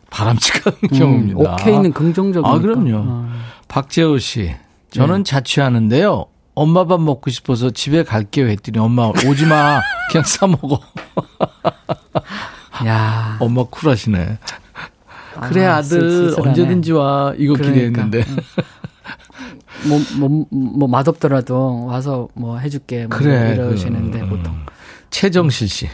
[0.10, 1.40] 바람직한 경우입니다.
[1.40, 2.50] 음, 오케이는 긍정적이니까.
[2.56, 2.98] 아, 그럼요.
[3.06, 3.30] 어.
[3.68, 4.56] 박재호 씨,
[4.92, 5.24] 저는 네.
[5.24, 6.26] 자취하는데요.
[6.56, 9.82] 엄마 밥 먹고 싶어서 집에 갈게요 했더니 엄마 오지 마.
[10.12, 10.80] 그냥 사 먹어.
[12.86, 14.40] 야 엄마 쿨하시네.
[15.36, 16.50] 아, 그래 아들 쓸쓸하네.
[16.50, 17.74] 언제든지 와 이거 그러니까.
[17.74, 18.26] 기대했는데.
[19.88, 23.06] 뭐, 뭐, 뭐, 맛없더라도 와서 뭐 해줄게.
[23.08, 23.54] 뭐 그래.
[23.54, 24.30] 이러시는데, 그, 음.
[24.30, 24.56] 보통.
[25.10, 25.88] 최정실 씨.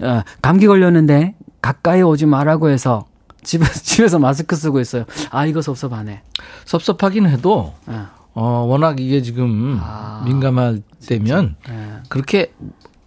[0.00, 3.06] 어, 감기 걸렸는데, 가까이 오지 말라고 해서,
[3.42, 5.04] 집에서, 집에서 마스크 쓰고 있어요.
[5.30, 6.22] 아, 이거 섭섭하네.
[6.64, 12.02] 섭섭하긴 해도 어, 어 워낙 이게 지금 아, 민감할 때면 예.
[12.08, 12.52] 그렇게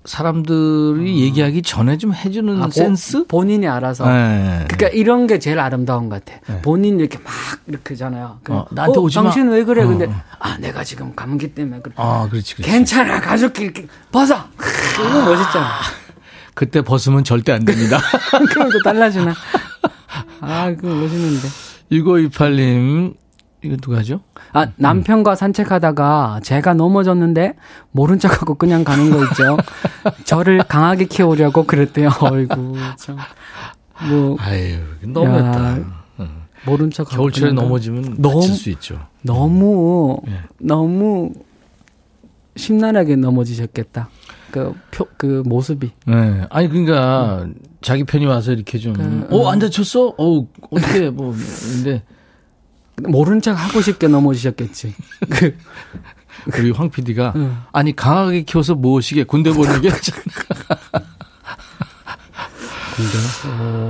[0.05, 3.25] 사람들이 얘기하기 전에 좀 해주는 아, 보- 센스?
[3.27, 4.07] 본인이 알아서.
[4.07, 4.65] 네.
[4.69, 6.39] 그러니까 이런 게 제일 아름다운 것 같아.
[6.47, 6.61] 네.
[6.61, 7.33] 본인 이렇게 막
[7.67, 8.39] 이렇게잖아요.
[8.43, 9.23] 그, 어, 나한테 오지 마.
[9.23, 9.83] 당신 왜 그래?
[9.83, 10.13] 어, 근데 어.
[10.39, 11.93] 아 내가 지금 감기 때문에 그래.
[11.97, 12.71] 아, 그렇지, 그렇지.
[12.71, 14.35] 괜찮아 가족끼리 이렇게 벗어.
[15.07, 15.69] 이거 멋있잖아.
[16.53, 17.99] 그때 벗으면 절대 안 됩니다.
[18.53, 19.33] 그럼 또 달라지나?
[20.39, 21.47] 아 그거 멋있는데.
[21.91, 23.13] 6528님,
[23.65, 24.21] 이거 누가 하죠?
[24.53, 27.55] 아, 남편과 산책하다가 제가 넘어졌는데
[27.91, 29.57] 모른 척하고 그냥 가는 거 있죠.
[30.25, 32.09] 저를 강하게 키우려고 그랬대요.
[32.19, 33.17] 어이구, 참.
[34.09, 35.79] 뭐, 아유, 너무했다.
[35.81, 35.85] 야,
[36.65, 37.15] 모른 척하고.
[37.17, 38.99] 겨울철에 넘어지면 너무- 다칠 수 있죠.
[39.21, 40.39] 너무, 예.
[40.59, 41.31] 너무
[42.55, 44.09] 심란하게 넘어지셨겠다.
[44.51, 45.91] 그, 표, 그 모습이.
[46.07, 46.41] 네.
[46.49, 47.47] 아니, 그러니까,
[47.81, 50.13] 자기 편이 와서 이렇게 좀, 그, 어, 안 다쳤어?
[50.17, 51.33] 어, 어떻게, 뭐,
[51.73, 52.03] 근데,
[53.03, 54.93] 모른 척 하고 싶게 넘어지셨겠지.
[55.29, 55.57] 그,
[56.57, 57.57] 우리 황 PD가, 응.
[57.71, 59.89] 아니, 강하게 키워서 무엇이게 군대 보내게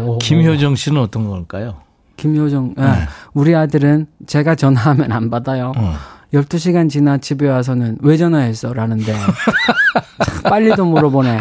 [0.08, 0.18] 오.
[0.22, 1.82] 김효정 씨는 어떤 걸까요?
[2.18, 3.08] 김효정, 아, 네.
[3.34, 5.74] 우리 아들은 제가 전화하면 안 받아요.
[5.76, 5.96] 어.
[6.34, 8.74] 12시간 지나 집에 와서는 왜 전화했어?
[8.74, 9.14] 라는데.
[9.14, 11.40] 참 빨리도 물어보네.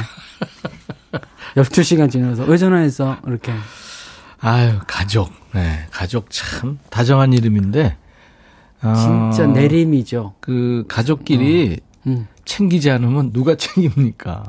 [1.57, 3.17] 12시간 지나서 왜 전화했어?
[3.27, 3.53] 이렇게.
[4.41, 5.33] 아유, 가족.
[5.53, 7.97] 네, 가족 참 다정한 이름인데,
[8.83, 10.35] 어, 진짜 내림이죠.
[10.41, 12.27] 그, 가족끼리 음.
[12.45, 14.45] 챙기지 않으면 누가 챙깁니까?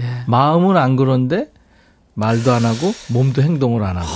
[0.00, 0.24] 예.
[0.26, 1.52] 마음은 안 그런데,
[2.14, 4.08] 말도 안 하고, 몸도 행동을 안 하고.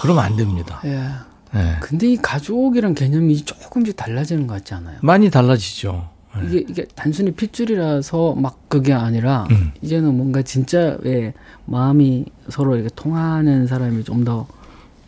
[0.00, 0.80] 그러면 안 됩니다.
[0.84, 1.08] 예.
[1.54, 1.76] 네.
[1.80, 4.96] 근데 이 가족이란 개념이 조금씩 달라지는 것 같지 않아요?
[5.02, 6.08] 많이 달라지죠.
[6.46, 9.72] 이게 이게 단순히 핏줄이라서 막 그게 아니라 음.
[9.82, 11.34] 이제는 뭔가 진짜 왜
[11.66, 14.46] 마음이 서로 이렇게 통하는 사람이 좀 더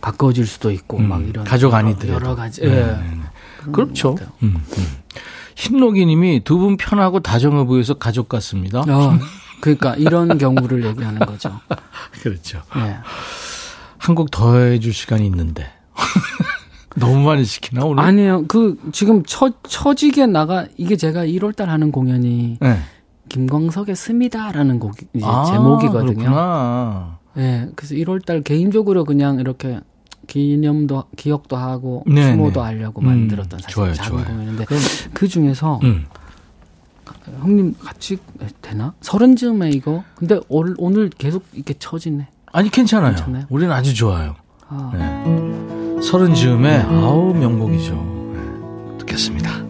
[0.05, 2.13] 가까워질 수도 있고 음, 막 이런 가족 아니더라도.
[2.13, 2.75] 여러 가지 네, 예.
[2.75, 3.73] 네, 네.
[3.73, 4.17] 그렇죠.
[4.43, 4.87] 음, 음.
[5.57, 8.81] 흰록이님이 두 분 편하고 다정해 보여서 가족 같습니다.
[8.81, 9.19] 어,
[9.61, 11.59] 그러니까 이런 경우를 얘기하는 거죠.
[12.23, 12.61] 그렇죠.
[12.77, 12.97] 예.
[13.99, 15.67] 한곡 더 해줄 시간이 있는데.
[16.97, 18.05] 너무 많이 시키나, 오늘?
[18.05, 18.45] 아니에요.
[18.47, 22.79] 그 지금 처 처지게 나가 이게 제가 1월달 하는 공연이 네.
[23.31, 26.15] 김광석의 스미다라는 곡이 이제 아, 제목이거든요.
[26.15, 27.19] 그렇구나.
[27.39, 27.69] 예.
[27.75, 29.81] 그래서 1월달 개인적으로 그냥 이렇게
[30.27, 32.67] 기념도 기억도 하고 네, 추모도 네.
[32.67, 34.25] 하려고 음, 만들었던 사실 좋아요, 작은 좋아요.
[34.27, 34.65] 공연인데
[35.13, 36.07] 그 중에서 음.
[37.41, 38.19] 형님 같이
[38.61, 38.95] 되나?
[39.01, 40.05] 서른 즈음에 이거.
[40.15, 42.29] 근데 올, 오늘 계속 이렇게 처지네.
[42.53, 43.15] 아니, 괜찮아요.
[43.15, 43.45] 괜찮아요?
[43.49, 44.37] 우리는 아주 좋아요.
[44.69, 44.93] 아.
[44.95, 46.03] 네.
[46.03, 47.95] 서른 즈음에, 아우, 명곡이죠.
[47.95, 48.99] 네.
[48.99, 49.64] 듣겠습니다.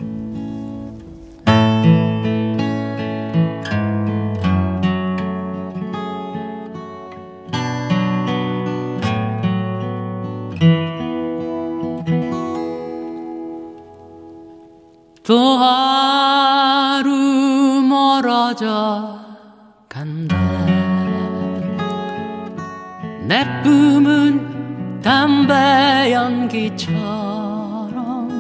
[26.55, 28.31] 담배 연기처럼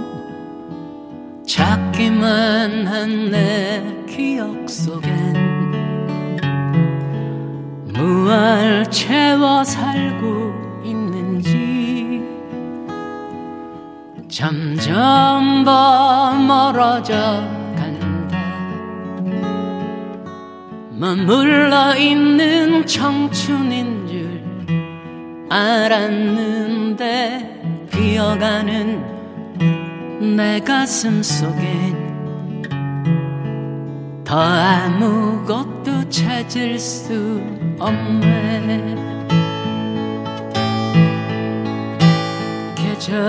[1.44, 5.34] 찾기만 한 내 기억 속엔
[7.92, 10.52] 무얼 채워 살고
[10.84, 12.22] 있는지
[14.28, 17.14] 점점 더 멀어져
[17.76, 18.38] 간다.
[20.92, 24.44] 머물러 있는 청춘인 줄
[25.50, 27.54] 알았는데
[27.94, 29.14] 비어가는
[30.36, 32.04] 내 가슴 속엔
[34.24, 37.40] 더 아무것도 찾을 수
[37.78, 38.96] 없네.
[42.74, 43.26] 계절은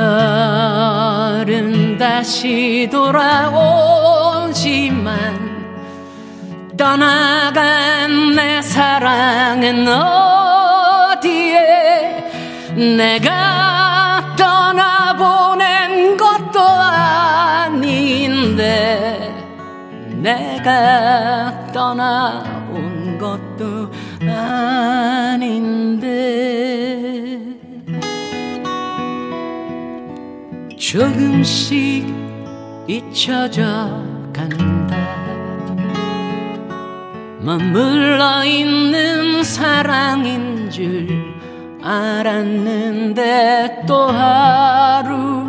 [2.00, 3.96] 다시 돌아오지만
[6.76, 11.56] 떠나간 내 사랑은 어디에
[12.98, 13.55] 내가
[20.66, 23.92] 내가 떠나온 것도
[24.28, 26.08] 아닌데.
[30.76, 32.08] 조금씩
[32.88, 34.04] 잊혀져
[34.34, 34.96] 간다.
[37.42, 41.08] 머물러 있는 사랑인 줄
[41.84, 45.48] 알았는데 또 하루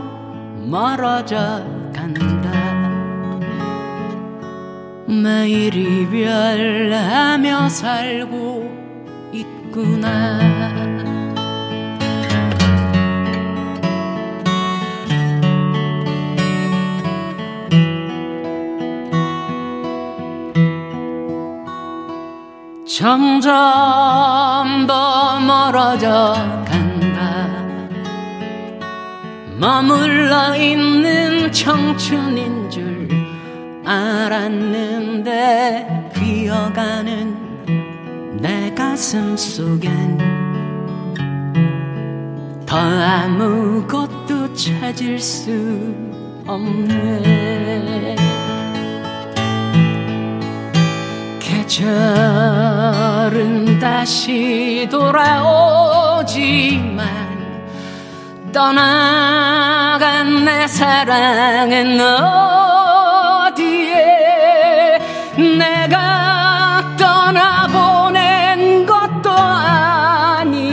[0.67, 1.76] 멀어져
[5.09, 8.71] 매일 이별하며 살고
[9.33, 10.41] 있구나.
[22.85, 26.35] 점점 더 멀어져
[26.65, 27.49] 간다.
[29.59, 32.96] 머물러 있는 청춘인 줄
[33.89, 35.31] 알았는데
[36.13, 37.47] 비어가는
[38.41, 40.19] 내 가슴 속엔
[42.67, 45.95] 더 아무것도 찾을 수
[46.49, 48.17] 없네.
[51.39, 52.49] 계절은
[53.79, 56.27] 다시 돌아오지만
[58.53, 62.86] 떠나간 내 사랑은 어디에
[65.37, 70.67] 내가 떠나보낸 것도 아닌데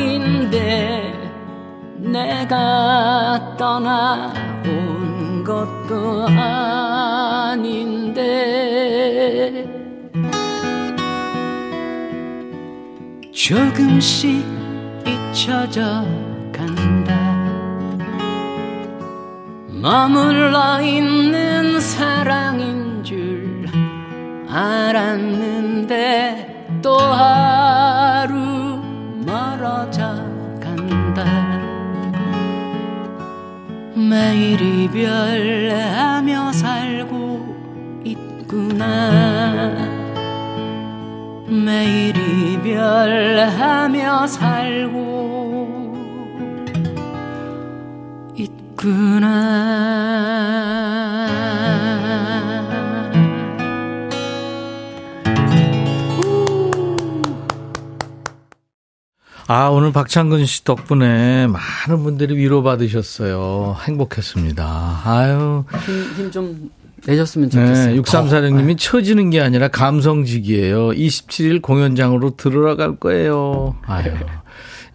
[1.97, 6.73] 내가 떠나온 것도 아닌데.
[13.33, 14.45] 조금씩
[15.05, 16.05] 잊혀져
[16.53, 17.13] 간다.
[19.67, 23.42] 머물러 있는 사랑인 줄
[24.55, 26.43] 알았는데
[26.83, 28.79] 또 하루
[29.25, 30.13] 멀어져
[30.61, 31.25] 간다
[33.95, 39.71] 매일 이별하며 살고 있구나
[41.47, 45.03] 매일 이별하며 살고
[48.35, 50.02] 있구나.
[59.47, 63.77] 아, 오늘 박창근 씨 덕분에 많은 분들이 위로받으셨어요.
[63.85, 65.01] 행복했습니다.
[65.05, 65.65] 아유.
[66.15, 66.71] 힘 좀
[67.05, 67.95] 내셨으면 좋겠어요.
[67.95, 70.89] 네, 6346님이 처지는 게 아니라 감성직이에요.
[70.91, 73.75] 27일 공연장으로 들어갈 거예요.
[73.85, 74.11] 아유.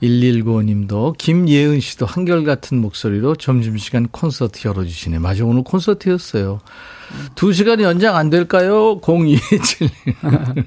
[0.02, 5.18] 1195님도 김예은 씨도 한결같은 목소리로 점심시간 콘서트 열어주시네.
[5.18, 6.60] 맞아, 오늘 콘서트였어요.
[7.34, 9.00] 2시간 연장 안 될까요?
[9.06, 9.90] 0227.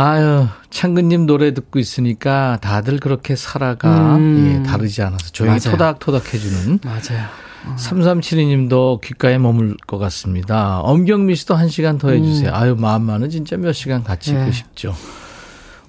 [0.00, 4.14] 아유, 창근님 노래 듣고 있으니까 다들 그렇게 살아가.
[4.16, 4.62] 음.
[4.64, 5.76] 예, 다르지 않아서 조용히 맞아요.
[5.76, 6.78] 토닥토닥 해주는.
[6.84, 7.26] 맞아요.
[7.76, 10.78] 3372님도 귓가에 머물 것 같습니다.
[10.80, 12.50] 엄경미 씨도 한 시간 더 해주세요.
[12.54, 14.52] 아유, 마음만은 진짜 몇 시간 같이 있고 네.
[14.52, 14.94] 싶죠.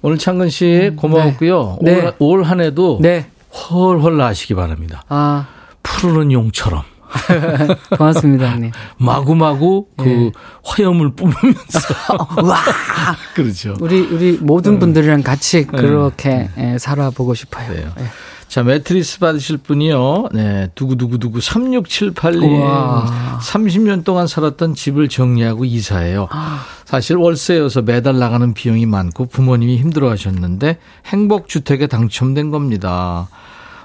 [0.02, 1.78] 오늘 창근 씨 고마웠고요.
[1.82, 2.12] 네.
[2.18, 3.26] 올, 올 한 해도 네.
[3.52, 5.04] 헐헐 나시기 바랍니다.
[5.08, 5.46] 아,
[5.84, 6.82] 푸르는 용처럼
[7.96, 8.72] 고맙습니다, 형님.
[8.98, 10.32] 마구마구 그 네.
[10.64, 11.94] 화염을 뿜으면서
[12.42, 12.58] 와!
[13.34, 13.74] 그렇죠.
[13.80, 17.66] 우리, 우리 모든 분들이랑 같이 그렇게 예, 살아보고 싶어요.
[17.66, 17.72] 음.
[17.74, 17.92] 그래요.
[17.98, 18.04] 예.
[18.50, 20.30] 자, 매트리스 받으실 분이요.
[20.32, 22.42] 네, 두구두구두구 3678님.
[22.42, 23.38] 우와.
[23.40, 26.26] 30년 동안 살았던 집을 정리하고 이사해요.
[26.32, 26.64] 아.
[26.84, 33.28] 사실 월세여서 매달 나가는 비용이 많고 부모님이 힘들어 하셨는데 행복주택에 당첨된 겁니다.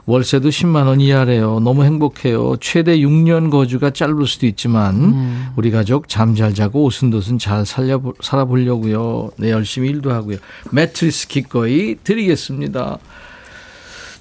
[0.07, 1.59] 월세도 10만 원 이하래요.
[1.61, 2.57] 너무 행복해요.
[2.61, 5.47] 최대 6년 거주가 짧을 수도 있지만 음.
[5.55, 9.31] 우리 가족 잠 잘 자고 오순도순 잘 살려 살아보려고요.
[9.37, 10.37] 네, 열심히 일도 하고요.
[10.71, 12.97] 매트리스 기꺼이 드리겠습니다.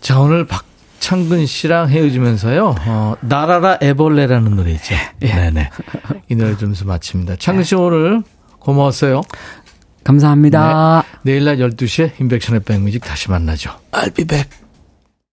[0.00, 0.64] 자, 오늘 박
[1.00, 4.94] 창근 씨랑 헤어지면서요, 어, 나라라 애벌레라는 노래 있죠.
[5.20, 5.68] 네네.
[6.30, 7.36] 이 노래 들으면서 마칩니다.
[7.36, 8.22] 창근 씨 오늘
[8.58, 9.20] 고마웠어요.
[10.04, 11.04] 감사합니다.
[11.22, 13.70] 내일 낮 12시에 인백션의 백뮤직 다시 만나죠.
[13.92, 14.63] I'll be back.